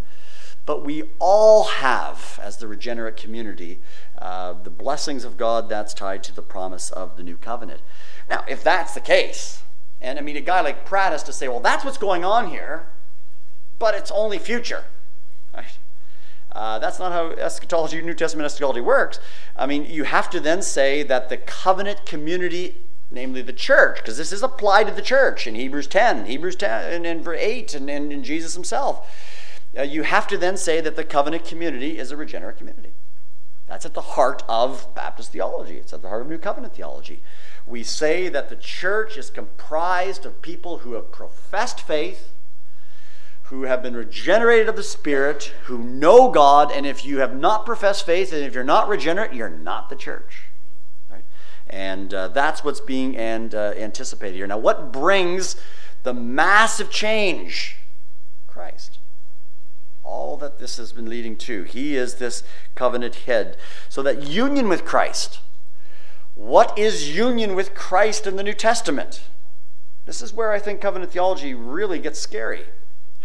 [0.68, 3.80] But we all have, as the regenerate community,
[4.20, 7.80] uh, the blessings of God, that's tied to the promise of the new covenant.
[8.28, 9.62] Now, if that's the case,
[10.00, 12.50] and I mean, a guy like Pratt has to say, well, that's what's going on
[12.50, 12.86] here,
[13.78, 14.84] but it's only future.
[15.54, 15.78] Right?
[16.50, 19.20] Uh, that's not how eschatology, New Testament eschatology works.
[19.56, 22.76] I mean, you have to then say that the covenant community,
[23.10, 26.92] namely the church, because this is applied to the church in Hebrews 10, Hebrews 10,
[26.92, 29.08] and in 8, and in Jesus himself.
[29.76, 32.92] Uh, you have to then say that the covenant community is a regenerate community.
[33.68, 35.76] That's at the heart of Baptist theology.
[35.76, 37.22] It's at the heart of New Covenant theology.
[37.66, 42.32] We say that the church is comprised of people who have professed faith,
[43.44, 47.66] who have been regenerated of the Spirit, who know God, and if you have not
[47.66, 50.44] professed faith and if you're not regenerate, you're not the church.
[51.10, 51.24] Right?
[51.66, 54.46] And uh, that's what's being and, uh, anticipated here.
[54.46, 55.56] Now, what brings
[56.04, 57.76] the massive change?
[58.46, 58.97] Christ
[60.08, 61.64] all that this has been leading to.
[61.64, 62.42] He is this
[62.74, 63.56] covenant head.
[63.88, 65.40] So that union with Christ
[66.34, 69.22] What is union with Christ in the New Testament?
[70.06, 72.64] This is where I think covenant theology really gets scary.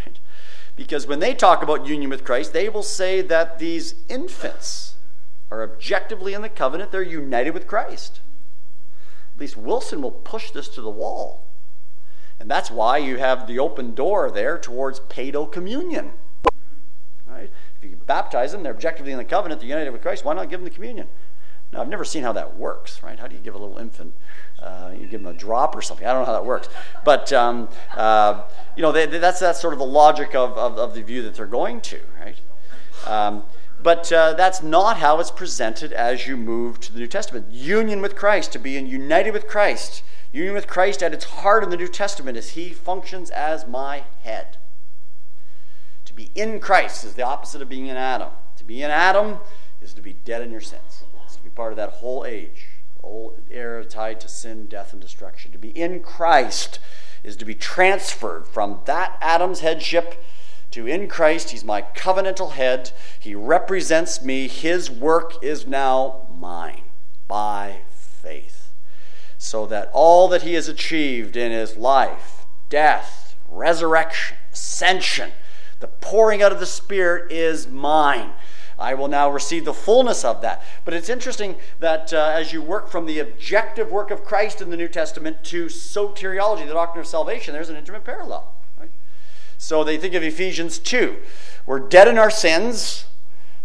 [0.76, 4.96] Because when they talk about union with Christ, they will say that these infants
[5.52, 8.22] are objectively in the covenant, they're united with Christ.
[9.36, 11.46] At least Wilson will push this to the wall.
[12.39, 16.13] And that's why you have the open door there towards paedo communion.
[17.34, 17.52] Right?
[17.82, 20.50] If you baptize them, they're objectively in the covenant, they're united with Christ, why not
[20.50, 21.08] give them the communion?
[21.74, 23.17] Now, I've never seen how that works, right?
[23.17, 24.13] How do you give a little infant?
[24.62, 26.06] Uh, you give them a drop or something.
[26.06, 26.69] I don't know how that works.
[27.04, 28.43] But, um, uh,
[28.76, 31.34] you know, they, that's, that's sort of the logic of, of, of, the view that
[31.34, 32.39] they're going to, right?
[33.08, 33.43] Um,
[33.82, 37.48] but uh, that's not how it's presented as you move to the New Testament.
[37.52, 40.04] Union with Christ, to be united with Christ.
[40.32, 44.04] Union with Christ at its heart in the New Testament is He functions as my
[44.24, 44.58] head.
[46.13, 48.30] To be in Christ is the opposite of being in Adam.
[48.58, 49.39] To be in Adam
[49.82, 52.67] is to be dead in your sins it's to be part of that whole age,
[53.02, 55.52] whole era tied to sin, death, and destruction.
[55.52, 56.78] To be in Christ
[57.23, 60.23] is to be transferred from that Adam's headship
[60.69, 61.49] to in Christ.
[61.49, 62.91] He's my covenantal head.
[63.19, 64.47] He represents me.
[64.47, 66.84] His work is now mine
[67.28, 68.71] by faith.
[69.39, 75.32] So that all that he has achieved in his life, death, resurrection, ascension,
[75.84, 78.32] the pouring out of the Spirit is mine.
[78.80, 80.63] I will now receive the fullness of that.
[80.86, 84.69] But it's interesting that uh, as you work from the objective work of Christ in
[84.69, 88.54] the New Testament to soteriology, the doctrine of salvation, there's an intimate parallel.
[88.80, 88.91] Right?
[89.58, 91.17] So they think of Ephesians 2.
[91.65, 93.04] We're dead in our sins.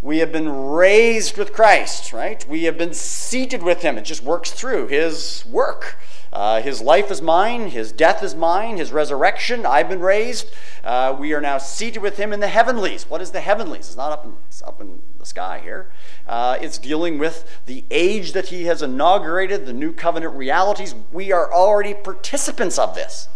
[0.03, 2.45] We have been raised with Christ, right?
[2.49, 3.97] We have been seated with him.
[3.97, 5.97] It just works through his work.
[6.33, 10.51] Uh, his life is mine, his death is mine, his resurrection, I've been raised.
[10.85, 13.09] Uh, we are now seated with him in the heavenlies.
[13.09, 13.87] What is the heavenlies?
[13.87, 14.35] It's not up in,
[14.67, 15.91] up in the sky here.
[16.27, 20.95] Uh, it's dealing with the age that he has inaugurated, the new covenant realities.
[21.13, 23.29] We are already participants of this.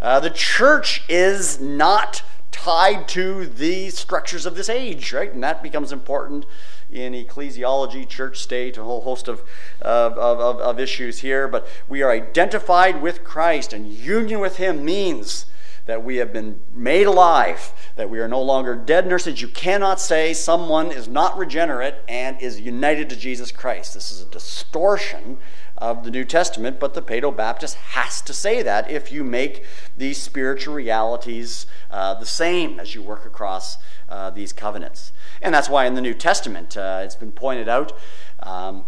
[0.00, 5.32] Uh, the church is not tied to the structures of this age, right?
[5.32, 6.46] And that becomes important
[6.90, 9.42] in ecclesiology, church state, a whole host of,
[9.80, 11.46] of, of, of issues here.
[11.46, 15.46] But we are identified with Christ, and union with Him means
[15.86, 19.40] that we have been made alive, that we are no longer dead nurses.
[19.40, 23.94] You cannot say someone is not regenerate and is united to Jesus Christ.
[23.94, 25.38] This is a distortion
[25.80, 29.64] of the New Testament, but the Paedo Baptist has to say that if you make
[29.96, 35.12] these spiritual realities uh, the same as you work across uh, these covenants.
[35.40, 37.92] And that's why in the New Testament, uh, it's been pointed out,
[38.40, 38.84] um,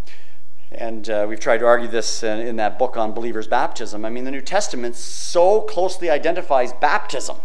[0.70, 4.04] and uh, we've tried to argue this in, in, that book on believers' baptism.
[4.04, 7.36] I mean, the New Testament so closely identifies baptism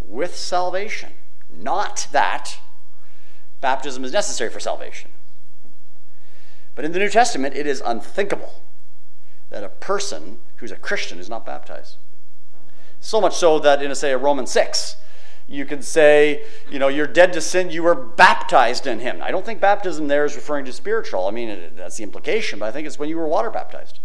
[0.00, 1.10] with salvation.
[1.50, 2.58] Not that
[3.60, 5.10] baptism is necessary for salvation.
[6.74, 8.62] But in the New Testament, it is unthinkable
[9.50, 11.96] that a person who's a Christian is not baptized.
[13.00, 14.96] So much so that in, a, say, a Romans 6,
[15.48, 19.20] you could say, you know, you're dead to sin, you were baptized in him.
[19.22, 21.26] I don't think baptism there is referring to spiritual.
[21.26, 23.98] I mean, that's the implication, but I think it's when you were water baptized.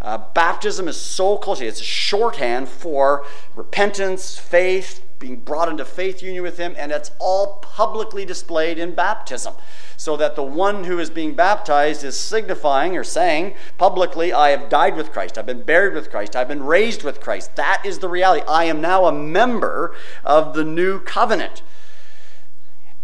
[0.00, 6.22] Uh, baptism is so closely, it's a shorthand for repentance, faith, being brought into faith
[6.22, 9.52] union with him, and it's all publicly displayed in baptism
[9.98, 14.70] so that the one who is being baptized is signifying or saying publicly, I have
[14.70, 17.54] died with Christ, I've been buried with Christ, I've been raised with Christ.
[17.56, 18.42] That is the reality.
[18.48, 21.60] I am now a member of the new covenant.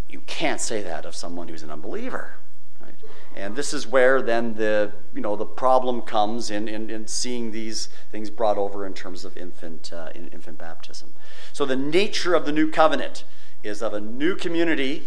[0.09, 2.36] You can't say that of someone who's an unbeliever.
[3.37, 7.53] And this is where then the you know the problem comes in, in, in seeing
[7.53, 11.12] these things brought over in terms of infant uh, in infant baptism.
[11.53, 13.25] So the nature of the new covenant
[13.62, 15.05] is of a new community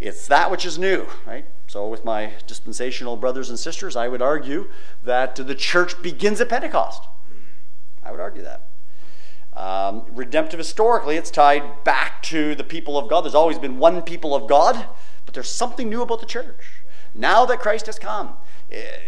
[0.00, 1.44] it's that which is new, right?
[1.66, 4.70] So, with my dispensational brothers and sisters, I would argue
[5.04, 7.04] that the church begins at Pentecost.
[8.02, 8.62] I would argue that.
[9.52, 13.22] Um, redemptive historically, it's tied back to the people of God.
[13.22, 14.86] There's always been one people of God,
[15.26, 16.79] but there's something new about the church.
[17.14, 18.34] Now that Christ has come,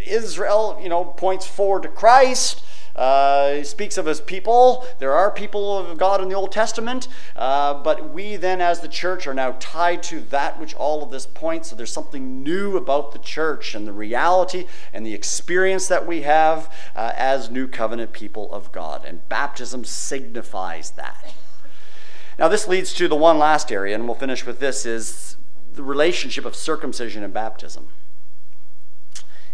[0.05, 2.63] Israel, you know, points forward to Christ.
[2.95, 4.85] Uh, speaks of his people.
[4.99, 8.87] There are people of God in the Old Testament, uh, but we then, as the
[8.87, 11.69] church, are now tied to that which all of this points.
[11.69, 16.21] So there's something new about the church and the reality and the experience that we
[16.21, 19.03] have uh, as new covenant people of God.
[19.05, 21.33] And baptism signifies that.
[22.37, 25.35] Now, this leads to the one last area, and we'll finish with this: is
[25.73, 27.87] the relationship of circumcision and baptism.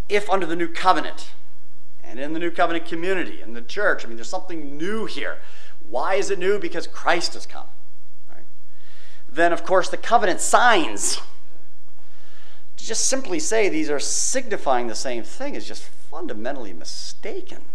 [0.10, 1.32] If under the new covenant
[2.04, 4.04] and in the new covenant community, in the church.
[4.04, 5.38] I mean, there's something new here.
[5.88, 6.60] Why is it new?
[6.60, 7.68] Because Christ has come.
[8.30, 8.46] Right?
[9.32, 11.18] Then, of course, the covenant signs
[12.78, 17.66] to just simply say these are signifying the same thing is just fundamentally mistaken.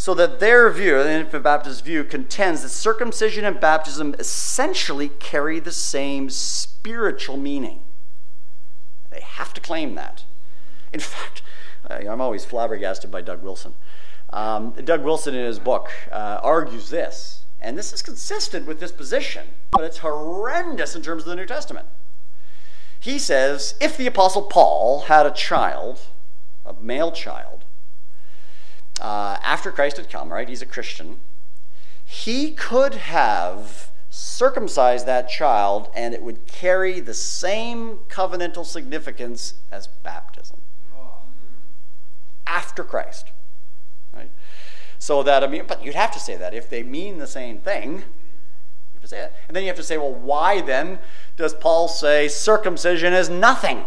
[0.00, 5.58] So that their view, the infant Baptist view, contends that circumcision and baptism essentially carry
[5.58, 7.80] the same spiritual meaning.
[9.10, 10.22] They have to claim that.
[10.92, 11.42] In fact,
[11.88, 13.74] I'm always flabbergasted by Doug Wilson.
[14.30, 18.92] Um, Doug Wilson, in his book, uh, argues this, and this is consistent with this
[18.92, 21.86] position, but it's horrendous in terms of the New Testament.
[23.00, 26.00] He says if the Apostle Paul had a child,
[26.66, 27.64] a male child,
[29.00, 31.20] uh, after Christ had come, right, he's a Christian,
[32.04, 39.86] he could have circumcised that child and it would carry the same covenantal significance as
[39.86, 40.57] baptism
[42.48, 43.30] after Christ.
[44.12, 44.30] Right?
[44.98, 47.58] So that, I mean, but you'd have to say that if they mean the same
[47.58, 47.92] thing.
[47.92, 49.34] You have to say that.
[49.46, 50.98] And then you have to say, well, why then
[51.36, 53.84] does Paul say circumcision is nothing?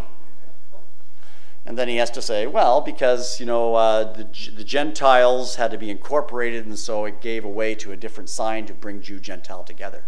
[1.66, 4.24] And then he has to say, well, because, you know, uh, the,
[4.56, 8.30] the Gentiles had to be incorporated, and so it gave a way to a different
[8.30, 10.06] sign to bring Jew Gentile together.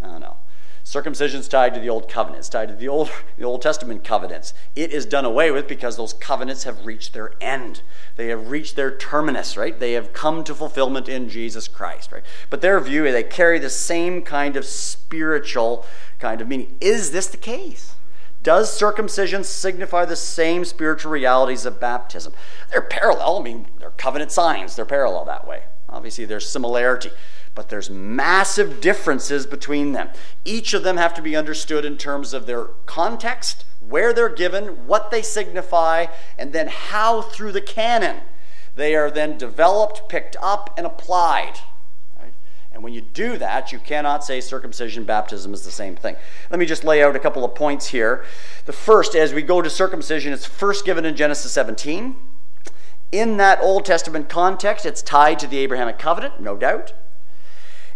[0.00, 0.36] I don't know.
[0.86, 2.38] Circumcision is tied to the Old Covenant.
[2.38, 4.54] It's tied to the Old, the Old Testament covenants.
[4.76, 7.82] It is done away with because those covenants have reached their end.
[8.14, 9.76] They have reached their terminus, right?
[9.76, 12.22] They have come to fulfillment in Jesus Christ, right?
[12.50, 15.84] But their view, they carry the same kind of spiritual
[16.20, 16.76] kind of meaning.
[16.80, 17.96] Is this the case?
[18.44, 22.32] Does circumcision signify the same spiritual realities of baptism?
[22.70, 23.40] They're parallel.
[23.40, 24.76] I mean, they're covenant signs.
[24.76, 25.64] They're parallel that way.
[25.88, 27.10] Obviously, there's similarity
[27.56, 30.10] but there's massive differences between them.
[30.44, 34.86] Each of them have to be understood in terms of their context, where they're given,
[34.86, 36.06] what they signify,
[36.38, 38.20] and then how through the canon
[38.76, 41.54] they are then developed, picked up, and applied.
[42.72, 46.14] And when you do that, you cannot say circumcision baptism is the same thing.
[46.50, 48.26] Let me just lay out a couple of points here.
[48.66, 52.16] The first, as we go to circumcision, it's first given in Genesis 17.
[53.12, 56.92] In that Old Testament context, it's tied to the Abrahamic covenant, no doubt.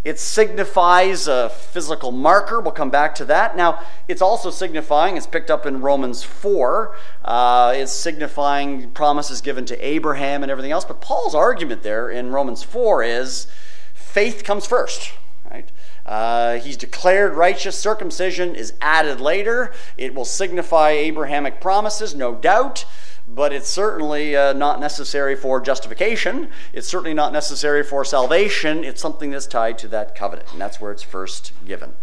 [0.02, 2.60] It signifies a physical marker.
[2.60, 3.54] We'll come back to that.
[3.54, 9.66] Now, it's also signifying, it's picked up in Romans 4, uh, it's signifying promises given
[9.66, 10.86] to Abraham and everything else.
[10.86, 13.46] But Paul's argument there in Romans 4 is
[13.92, 15.12] faith comes first,
[15.50, 15.70] right?
[16.06, 17.78] Uh, he's declared righteous.
[17.78, 19.70] Circumcision is added later.
[19.98, 22.86] It will signify Abrahamic promises, no doubt
[23.34, 26.48] but it's certainly uh, not necessary for justification.
[26.72, 28.82] It's certainly not necessary for salvation.
[28.82, 31.94] It's something that's tied to that covenant, and that's where it's first given.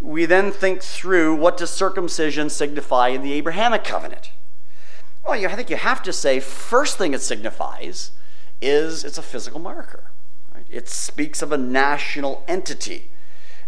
[0.00, 4.32] We then think through what does circumcision signify in the Abrahamic covenant?
[5.24, 8.10] Well, I think you have to say, first thing it signifies
[8.60, 10.10] is it's a physical marker.
[10.54, 10.66] Right?
[10.68, 13.10] It speaks of a national entity.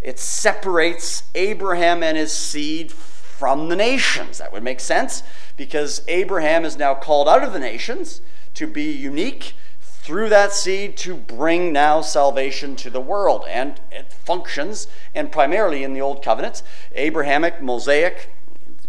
[0.00, 4.38] It separates Abraham and his seed from the nations.
[4.38, 5.22] That would make sense
[5.56, 8.20] because Abraham is now called out of the nations
[8.54, 13.44] to be unique through that seed to bring now salvation to the world.
[13.48, 18.34] And it functions, and primarily in the Old Covenants, Abrahamic, Mosaic,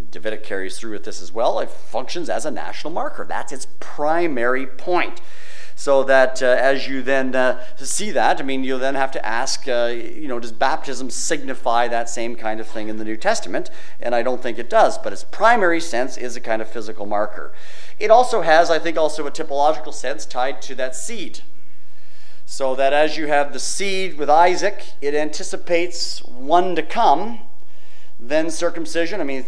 [0.09, 1.59] Davidic carries through with this as well.
[1.59, 3.26] It functions as a national marker.
[3.28, 5.22] That's its primary point
[5.76, 9.26] so that uh, as you then uh, see that, I mean, you'll then have to
[9.26, 13.18] ask, uh, you know, does baptism signify that same kind of thing in the New
[13.18, 13.70] Testament?
[14.00, 17.06] And I don't think it does, but its primary sense is a kind of physical
[17.06, 17.54] marker.
[18.00, 21.42] It also has, I think, also a typological sense tied to that seed.
[22.46, 27.40] So that as you have the seed with Isaac, it anticipates one to come.
[28.20, 29.46] Then circumcision, I mean,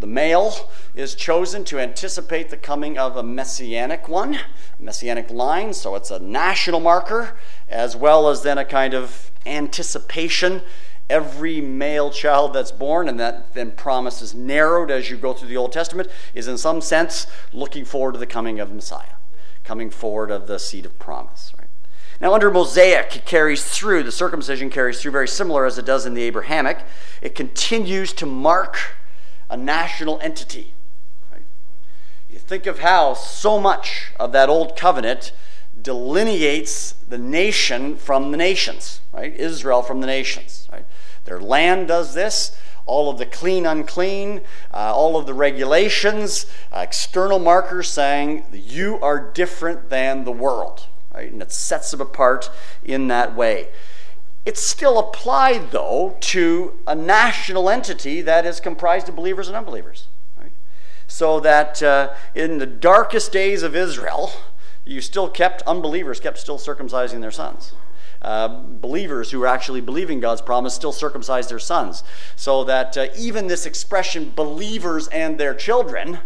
[0.00, 4.38] the male is chosen to anticipate the coming of a messianic one,
[4.78, 7.36] messianic line, so it's a national marker,
[7.68, 10.62] as well as then a kind of anticipation.
[11.10, 15.48] Every male child that's born, and that then promise is narrowed as you go through
[15.48, 19.16] the Old Testament, is in some sense looking forward to the coming of Messiah,
[19.64, 21.52] coming forward of the seed of promise.
[21.58, 21.68] Right?
[22.20, 26.04] Now, under Mosaic, it carries through, the circumcision carries through very similar as it does
[26.04, 26.80] in the Abrahamic.
[27.22, 28.78] It continues to mark
[29.50, 30.72] a national entity.
[31.32, 31.42] Right?
[32.28, 35.32] You think of how so much of that old covenant
[35.80, 39.34] delineates the nation from the nations, right?
[39.34, 40.84] Israel from the nations, right?
[41.24, 42.56] Their land does this.
[42.86, 44.40] All of the clean, unclean,
[44.72, 50.86] uh, all of the regulations, uh, external markers saying you are different than the world,
[51.14, 51.30] right?
[51.30, 52.50] And it sets them apart
[52.82, 53.68] in that way.
[54.48, 60.08] It's still applied, though, to a national entity that is comprised of believers and unbelievers.
[60.40, 60.52] Right?
[61.06, 64.32] So that uh, in the darkest days of Israel,
[64.86, 67.74] you still kept, unbelievers kept still circumcising their sons.
[68.22, 72.02] uh, believers who were actually believing God's promise still circumcised their sons.
[72.36, 76.18] So that uh, even this expression, believers and their children,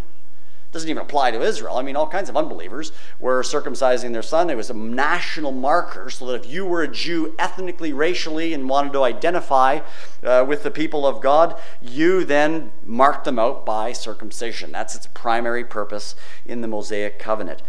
[0.73, 1.77] doesn't even apply to Israel.
[1.77, 4.49] I mean, all kinds of unbelievers were circumcising their son.
[4.49, 8.69] It was a national marker so that if you were a Jew ethnically, racially, and
[8.69, 9.81] wanted to identify
[10.25, 14.73] uh, with the people of God, you then marked them out by circumcision.
[14.73, 16.15] That's its primary purpose
[16.47, 17.63] in the Mosaic covenant.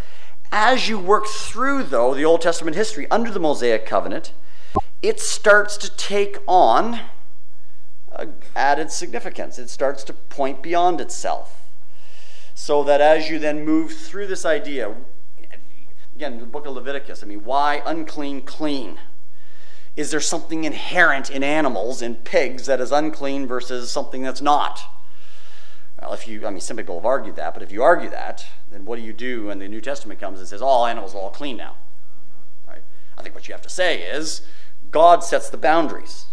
[0.50, 4.32] As you work through, though, the Old Testament history under the Mosaic covenant,
[5.02, 7.02] it starts to take on
[8.56, 9.60] added significance.
[9.60, 11.63] It starts to point beyond itself
[12.56, 14.96] so that as you then move through this idea,
[16.16, 19.00] again, the book of Leviticus, I mean, why unclean, clean?
[19.96, 24.82] Is there something inherent in animals, in pigs, that is unclean versus something that's not?
[26.02, 28.46] Well, if you, I mean, some people have argued that, but if you argue that,
[28.72, 31.20] then what do you do when the New Testament comes and says all animals are
[31.20, 31.78] all clean now?
[32.68, 32.82] Right?
[33.18, 34.42] I think what you have to say is
[34.92, 36.26] God sets the boundaries.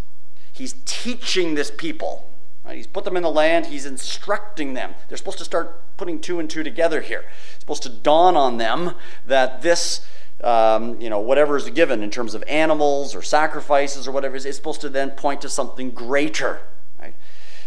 [0.53, 2.30] He's teaching this people
[2.71, 2.77] Right?
[2.77, 4.95] He's put them in the land, he's instructing them.
[5.09, 7.25] They're supposed to start putting two and two together here.
[7.55, 8.95] It's supposed to dawn on them
[9.27, 10.07] that this,
[10.45, 14.45] um, you know, whatever is given in terms of animals or sacrifices or whatever is,
[14.55, 16.61] supposed to then point to something greater.
[17.01, 17.16] Right?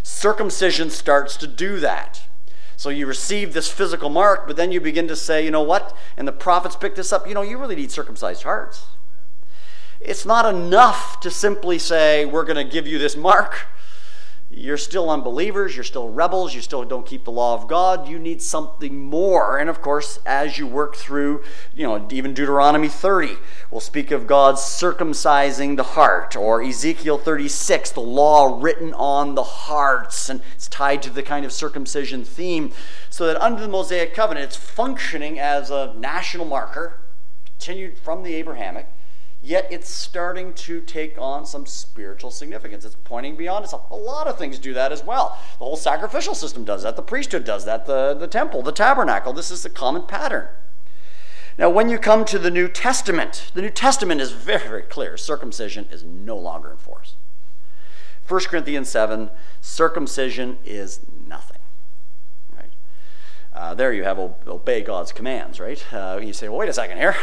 [0.04, 2.22] Circumcision starts to do that.
[2.78, 5.94] So you receive this physical mark, but then you begin to say, you know what?
[6.16, 7.28] And the prophets pick this up.
[7.28, 8.86] You know, you really need circumcised hearts.
[10.00, 13.68] It's not enough to simply say, we're going to give you this mark
[14.56, 18.20] you're still unbelievers, you're still rebels, you still don't keep the law of God, you
[18.20, 19.58] need something more.
[19.58, 21.44] And of course, as you work through,
[21.74, 23.38] you know, even Deuteronomy 30
[23.72, 29.44] will speak of God circumcising the heart, or Ezekiel 36, the law written on the
[29.44, 32.72] hearts, and it's tied to the kind of circumcision theme.
[33.10, 37.00] So that under the Mosaic covenant, it's functioning as a national marker,
[37.46, 38.88] continued from the Abrahamic
[39.44, 42.86] yet it's starting to take on some spiritual significance.
[42.86, 43.92] It's pointing beyond itself.
[43.92, 45.38] A lot of things do that as well.
[45.60, 49.34] The whole sacrificial system does that, the priesthood does that, the, the temple, the tabernacle.
[49.34, 50.48] This is the common pattern.
[51.58, 55.18] Now, when you come to the New Testament, the New Testament is very, very clear.
[55.18, 57.16] Circumcision is no longer in force.
[58.28, 59.30] 1 Corinthians 7
[59.62, 61.60] circumcision is nothing.
[62.56, 62.72] Right?
[63.54, 65.84] Uh, there you have obey God's commands, right?
[65.94, 67.16] Uh, you say, well, wait a second here.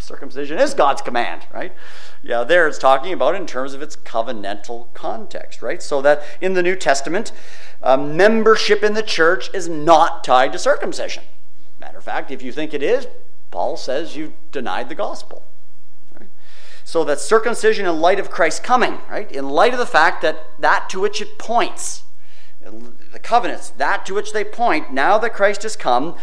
[0.00, 1.72] Circumcision is God's command, right?
[2.22, 5.82] Yeah, there it's talking about in terms of its covenantal context, right?
[5.82, 7.32] So that in the New Testament,
[7.82, 11.24] uh, membership in the church is not tied to circumcision.
[11.78, 13.06] Matter of fact, if you think it is,
[13.50, 15.44] Paul says you denied the gospel.
[16.18, 16.28] Right?
[16.84, 19.30] So that circumcision in light of Christ's coming, right?
[19.30, 22.04] In light of the fact that that to which it points,
[22.60, 26.16] the covenants, that to which they point, now that Christ has come,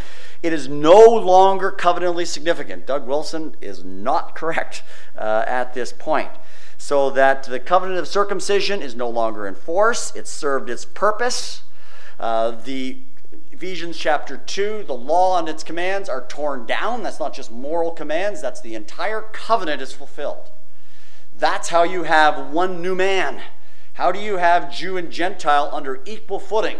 [0.43, 2.85] it is no longer covenantally significant.
[2.85, 4.83] Doug Wilson is not correct
[5.17, 6.31] uh, at this point.
[6.77, 11.63] So that the covenant of circumcision is no longer in force, it served its purpose.
[12.19, 12.99] Uh, the
[13.51, 17.01] Ephesians chapter 2, the law and its commands are torn down.
[17.01, 20.51] That's not just moral commands, that's the entire covenant is fulfilled.
[21.35, 23.41] That's how you have one new man.
[23.93, 26.77] How do you have Jew and Gentile under equal footing?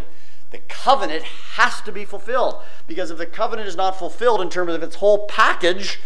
[0.52, 4.74] The covenant has to be fulfilled because if the covenant is not fulfilled in terms
[4.74, 6.00] of its whole package,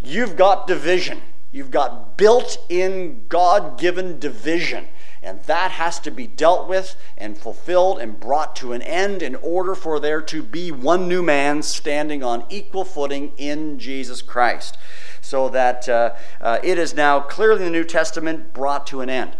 [0.00, 1.22] you've got division.
[1.50, 4.88] You've got built in God given division.
[5.22, 9.34] And that has to be dealt with and fulfilled and brought to an end in
[9.36, 14.76] order for there to be one new man standing on equal footing in Jesus Christ.
[15.20, 19.10] So that uh, uh, it is now clearly in the New Testament brought to an
[19.10, 19.36] end.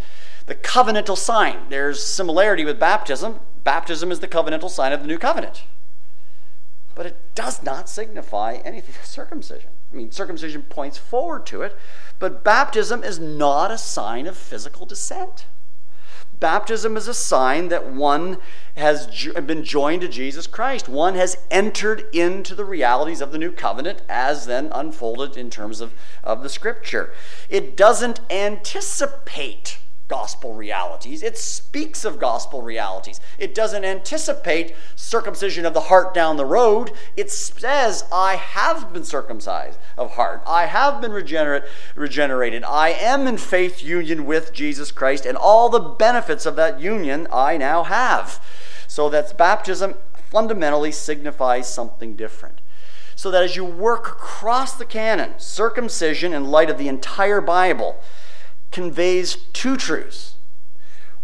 [0.47, 3.39] The covenantal sign, there's similarity with baptism.
[3.69, 5.65] Baptism is the covenantal sign of the new covenant.
[6.95, 9.69] But it does not signify anything circumcision.
[9.93, 11.77] I mean, circumcision points forward to it,
[12.19, 15.45] but baptism is not a sign of physical descent.
[16.41, 18.39] Baptism is a sign that one
[18.75, 19.07] has
[19.45, 20.89] been joined to Jesus Christ.
[20.89, 25.83] One has entered into the realities of the new covenant as then unfolded in terms
[25.83, 25.93] of,
[26.25, 27.13] of the scripture.
[27.51, 29.77] It doesn't anticipate
[30.09, 31.23] gospel realities.
[31.23, 33.21] It speaks of gospel realities.
[33.39, 36.93] It doesn't anticipate circumcision of the heart down the road.
[37.17, 40.43] It says, I have been circumcised of heart.
[40.47, 42.65] I have been regenerate, regenerated.
[42.65, 47.29] I am in faith union with Jesus Christ, and all the benefits of that union
[47.31, 48.43] I now have.
[48.87, 49.95] So that baptism
[50.31, 52.61] fundamentally signifies something different
[53.19, 57.97] so that as you work across the canon, circumcision in light of the entire Bible,
[58.71, 60.35] conveys two truths.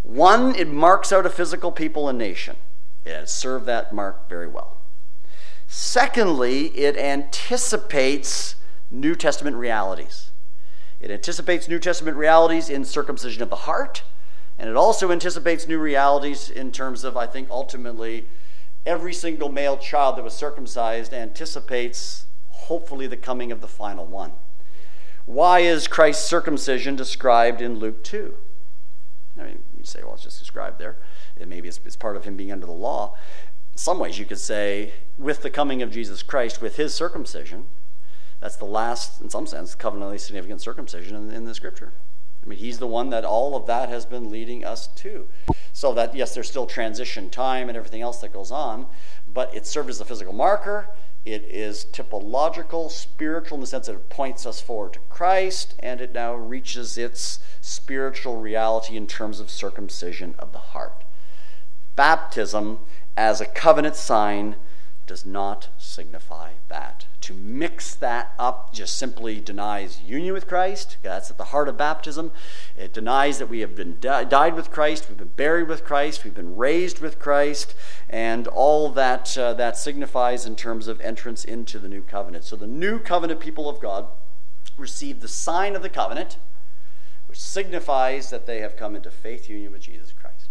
[0.03, 2.57] One, it marks out a physical people and nation.
[3.05, 4.78] It has served that mark very well.
[5.66, 8.55] Secondly, it anticipates
[8.90, 10.30] New Testament realities.
[11.01, 14.03] It anticipates New Testament realities in circumcision of the heart,
[14.59, 18.26] and it also anticipates new realities in terms of, I think, ultimately,
[18.86, 24.32] every single male child that was circumcised anticipates, hopefully, the coming of the final one.
[25.26, 28.34] Why is Christ's circumcision described in Luke 2?
[29.38, 30.96] I mean, you say, well, it's just described there.
[31.38, 33.16] And maybe it's, it's part of him being under the law.
[33.72, 37.66] In some ways, you could say, with the coming of Jesus Christ, with his circumcision,
[38.40, 41.92] that's the last, in some sense, covenantally significant circumcision in, in the scripture.
[42.44, 45.26] I mean, he's the one that all of that has been leading us to.
[45.72, 48.86] So that, yes, there's still transition time and everything else that goes on,
[49.32, 50.90] but it serves as a physical marker.
[51.24, 56.00] It is typological, spiritual in the sense that it points us forward to Christ, and
[56.00, 61.04] it now reaches its spiritual reality in terms of circumcision of the heart.
[61.96, 62.80] Baptism,
[63.16, 64.56] as a covenant sign,
[65.06, 67.06] does not signify that.
[67.24, 70.98] To mix that up just simply denies union with Christ.
[71.02, 72.32] That's at the heart of baptism.
[72.76, 76.22] It denies that we have been di- died with Christ, we've been buried with Christ,
[76.22, 77.74] we've been raised with Christ,
[78.10, 82.44] and all that uh, that signifies in terms of entrance into the new covenant.
[82.44, 84.06] So the new covenant people of God
[84.76, 86.36] receive the sign of the covenant,
[87.26, 90.50] which signifies that they have come into faith union with Jesus Christ,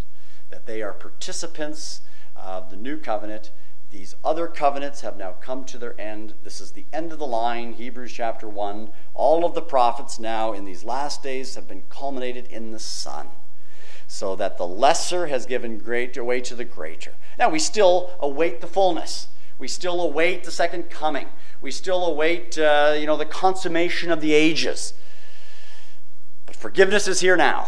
[0.49, 2.01] that they are participants
[2.35, 3.51] of the new covenant
[3.93, 6.33] these other covenants have now come to their end.
[6.43, 8.91] This is the end of the line, Hebrews chapter 1.
[9.13, 13.27] All of the prophets now in these last days have been culminated in the Son,
[14.07, 17.13] so that the lesser has given great way to the greater.
[17.37, 19.27] Now, we still await the fullness.
[19.59, 21.27] We still await the second coming.
[21.61, 24.95] We still await, uh, you know, the consummation of the ages.
[26.47, 27.67] But forgiveness is here now.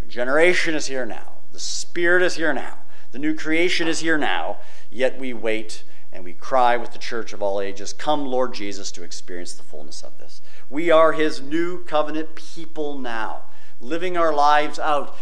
[0.00, 1.34] Regeneration is here now.
[1.52, 2.78] The Spirit is here now.
[3.10, 4.58] The new creation is here now.
[4.90, 8.90] Yet we wait and we cry with the church of all ages, Come, Lord Jesus,
[8.92, 10.40] to experience the fullness of this.
[10.70, 13.42] We are his new covenant people now,
[13.80, 15.16] living our lives out.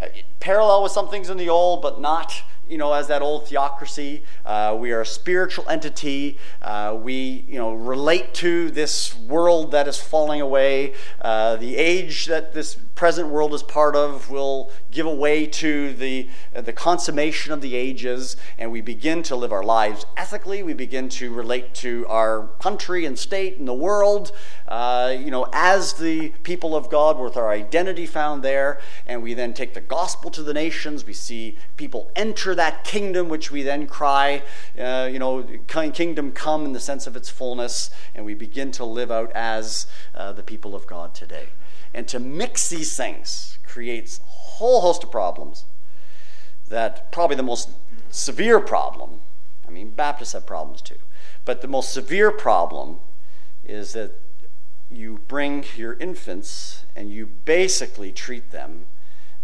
[0.00, 0.06] Uh,
[0.40, 4.22] parallel with some things in the old, but not you know, as that old theocracy.
[4.46, 6.38] Uh, we are a spiritual entity.
[6.62, 10.94] Uh, we, you know, relate to this world that is falling away.
[11.20, 16.28] Uh, the age that this present world is part of will give away to the,
[16.54, 20.62] uh, the consummation of the ages, and we begin to live our lives ethically.
[20.62, 24.32] We begin to relate to our country and state and the world,
[24.68, 29.32] uh, you know, as the people of God with our identity found there, and we
[29.32, 31.06] then take the gospel to the nations.
[31.06, 34.42] We see people enter that kingdom, which we then cry,
[34.78, 38.84] uh, you know, kingdom come in the sense of its fullness, and we begin to
[38.84, 41.48] live out as uh, the people of God today.
[41.92, 45.64] And to mix these things creates a whole host of problems.
[46.68, 47.70] That probably the most
[48.10, 49.20] severe problem,
[49.66, 50.98] I mean, Baptists have problems too,
[51.44, 52.98] but the most severe problem
[53.64, 54.12] is that
[54.88, 58.86] you bring your infants and you basically treat them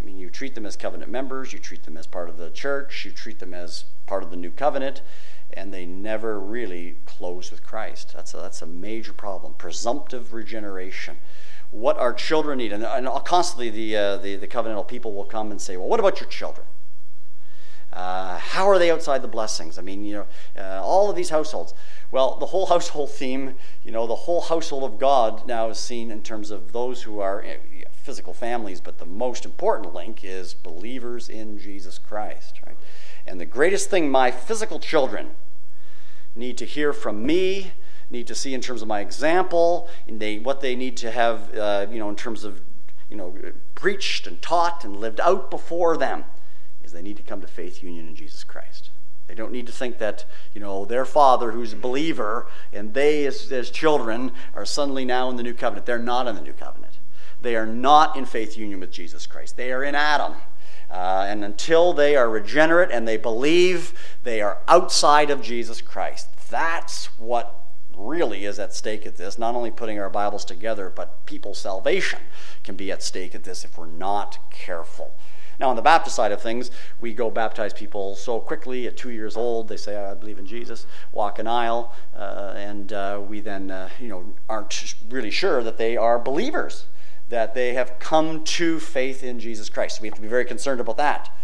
[0.00, 2.50] I mean, you treat them as covenant members, you treat them as part of the
[2.50, 5.02] church, you treat them as part of the new covenant,
[5.52, 8.12] and they never really close with Christ.
[8.14, 9.54] That's a, that's a major problem.
[9.54, 11.18] Presumptive regeneration.
[11.76, 15.50] What our children need, and, and constantly the, uh, the, the covenantal people will come
[15.50, 16.66] and say, Well, what about your children?
[17.92, 19.78] Uh, how are they outside the blessings?
[19.78, 20.26] I mean, you know,
[20.58, 21.74] uh, all of these households.
[22.10, 26.10] Well, the whole household theme, you know, the whole household of God now is seen
[26.10, 27.44] in terms of those who are
[27.92, 32.76] physical families, but the most important link is believers in Jesus Christ, right?
[33.26, 35.36] And the greatest thing my physical children
[36.34, 37.72] need to hear from me,
[38.10, 41.54] need to see in terms of my example, and they, what they need to have,
[41.56, 42.60] uh, you know, in terms of,
[43.10, 43.34] you know,
[43.74, 46.24] preached and taught and lived out before them,
[46.84, 48.90] is they need to come to faith union in Jesus Christ.
[49.26, 53.26] They don't need to think that, you know, their father who's a believer and they
[53.26, 55.86] as, as children are suddenly now in the new covenant.
[55.86, 56.98] They're not in the new covenant.
[57.40, 59.56] They are not in faith union with Jesus Christ.
[59.56, 60.34] They are in Adam.
[60.88, 63.92] Uh, and until they are regenerate and they believe,
[64.22, 66.28] they are outside of Jesus Christ.
[66.48, 67.65] That's what
[67.96, 69.38] really is at stake at this.
[69.38, 72.20] Not only putting our Bibles together, but people's salvation
[72.62, 75.14] can be at stake at this if we're not careful.
[75.58, 76.70] Now, on the Baptist side of things,
[77.00, 79.68] we go baptize people so quickly at two years old.
[79.68, 83.88] They say, "I believe in Jesus," walk an aisle, uh, and uh, we then, uh,
[83.98, 86.84] you know, aren't really sure that they are believers
[87.28, 90.00] that they have come to faith in Jesus Christ.
[90.00, 91.34] We have to be very concerned about that.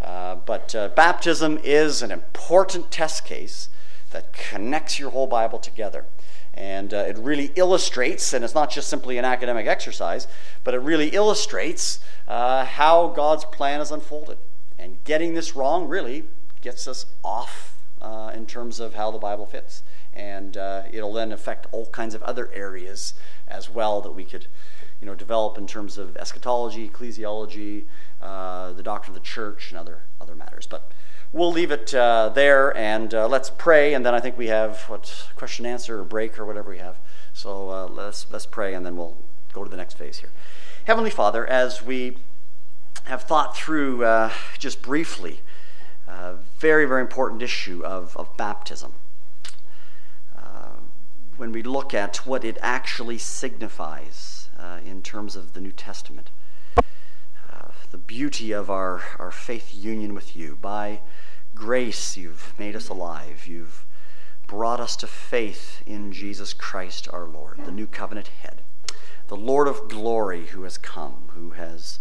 [0.00, 3.68] Uh, but uh, baptism is an important test case
[4.10, 6.06] that connects your whole Bible together.
[6.54, 10.26] And uh, it really illustrates, and it's not just simply an academic exercise,
[10.64, 14.38] but it really illustrates uh, how God's plan is unfolded.
[14.78, 16.24] And getting this wrong really
[16.60, 19.82] gets us off uh, in terms of how the Bible fits.
[20.12, 23.14] And uh, it'll then affect all kinds of other areas
[23.46, 24.46] as well that we could
[25.00, 27.84] you know, develop in terms of eschatology, ecclesiology,
[28.20, 30.66] uh, the doctrine of the church, and other, other matters.
[30.66, 30.90] But
[31.32, 33.94] we'll leave it uh, there and uh, let's pray.
[33.94, 36.98] And then I think we have what question answer or break or whatever we have.
[37.32, 39.16] So uh, let's, let's pray and then we'll
[39.52, 40.30] go to the next phase here.
[40.84, 42.18] Heavenly Father, as we
[43.04, 45.40] have thought through uh, just briefly
[46.06, 48.94] a very, very important issue of, of baptism,
[50.36, 50.78] uh,
[51.36, 56.30] when we look at what it actually signifies uh, in terms of the New Testament,
[56.30, 56.47] uh,
[57.90, 60.56] the beauty of our, our faith union with you.
[60.60, 61.00] By
[61.54, 63.46] grace, you've made us alive.
[63.46, 63.84] You've
[64.46, 68.62] brought us to faith in Jesus Christ our Lord, the new covenant head
[69.28, 71.98] the Lord of glory who has come, who has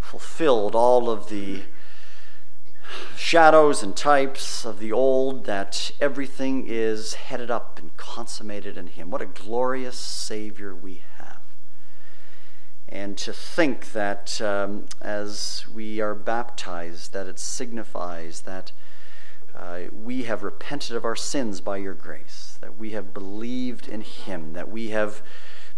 [0.00, 1.62] fulfilled all of the
[3.16, 9.10] shadows and types of the old, that everything is headed up and consummated in Him.
[9.10, 11.09] What a glorious Savior we have.
[12.90, 18.72] And to think that um, as we are baptized, that it signifies that
[19.54, 24.00] uh, we have repented of our sins by your grace, that we have believed in
[24.00, 25.22] Him, that we have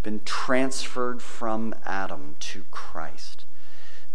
[0.02, 3.44] been transferred from Adam to Christ,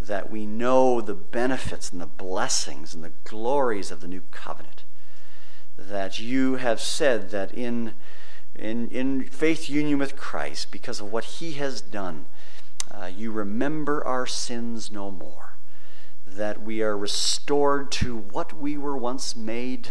[0.02, 4.84] that we know the benefits and the blessings and the glories of the new covenant,
[5.78, 7.94] that you have said that in,
[8.56, 12.26] in, in faith union with Christ, because of what he has done,
[12.92, 15.54] uh, you remember our sins no more,
[16.26, 19.90] that we are restored to what we were once made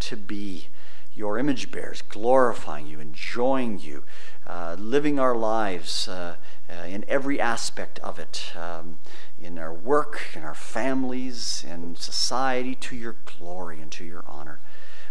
[0.00, 0.68] to be
[1.14, 4.04] your image bearers, glorifying you, enjoying you,
[4.46, 6.36] uh, living our lives uh,
[6.70, 8.98] uh, in every aspect of it, um,
[9.40, 14.60] in our work, in our families, in society, to your glory and to your honor.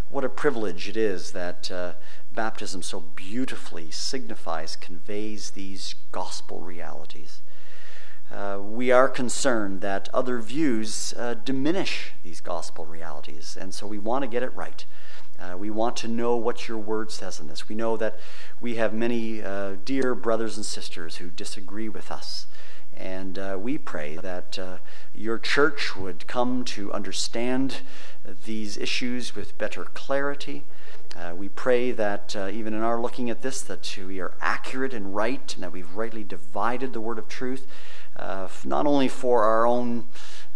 [0.09, 1.93] What a privilege it is that uh,
[2.37, 7.41] baptism so beautifully signifies, conveys these gospel realities.
[8.31, 13.97] Uh, we are concerned that other views uh, diminish these gospel realities, and so we
[13.97, 14.85] want to get it right.
[15.39, 17.67] Uh, we want to know what your word says in this.
[17.67, 18.19] We know that
[18.61, 22.45] we have many uh, dear brothers and sisters who disagree with us.
[22.97, 24.77] And uh, we pray that uh,
[25.13, 27.81] your church would come to understand
[28.45, 30.63] these issues with better clarity.
[31.15, 34.93] Uh, we pray that uh, even in our looking at this, that we are accurate
[34.93, 37.67] and right, and that we've rightly divided the word of truth,
[38.65, 40.07] not only for our own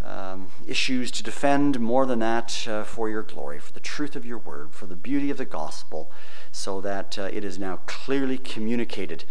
[0.04, 4.26] um, issues to defend, more than that, uh, for your glory, for the truth of
[4.26, 6.12] your word, for the beauty of the gospel,
[6.52, 9.24] so that uh, it is now clearly communicated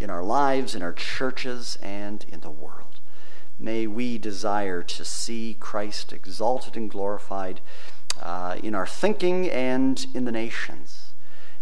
[0.00, 3.00] in our lives, in our churches, and in the world.
[3.58, 7.60] May we desire to see Christ exalted and glorified
[8.22, 11.06] uh, in our thinking and in the nations.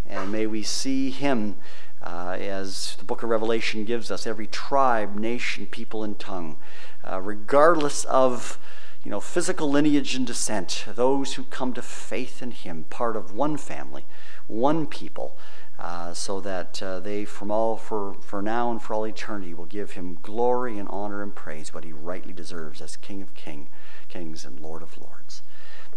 [0.05, 1.57] And may we see him
[2.03, 6.59] uh, as the book of Revelation gives us, every tribe, nation, people, and tongue,
[7.03, 8.59] uh, regardless of
[9.03, 13.33] you know, physical lineage and descent, those who come to faith in Him, part of
[13.33, 14.05] one family,
[14.49, 15.37] one people,
[15.79, 19.67] uh, so that uh, they, from all for, for now and for all eternity, will
[19.67, 23.69] give Him glory and honor and praise, what He rightly deserves as King of King,
[24.09, 25.43] Kings and Lord of Lords.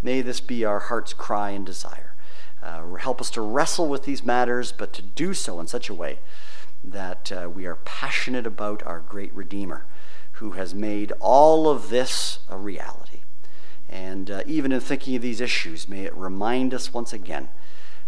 [0.01, 2.15] May this be our heart's cry and desire.
[2.61, 5.93] Uh, help us to wrestle with these matters, but to do so in such a
[5.93, 6.19] way
[6.83, 9.85] that uh, we are passionate about our great Redeemer,
[10.33, 13.21] who has made all of this a reality.
[13.89, 17.49] And uh, even in thinking of these issues, may it remind us once again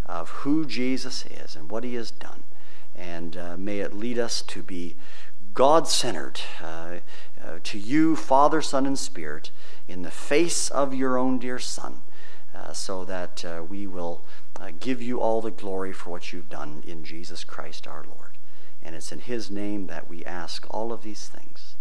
[0.05, 2.43] of who Jesus is and what he has done.
[2.95, 4.95] And uh, may it lead us to be
[5.53, 6.97] God centered, uh,
[7.43, 9.51] uh, to you, Father, Son, and Spirit,
[9.87, 12.01] in the face of your own dear Son,
[12.73, 14.23] so that we will
[14.59, 18.37] uh, give you all the glory for what you've done in Jesus Christ our Lord.
[18.83, 21.75] And it's in his name that we ask all of these things.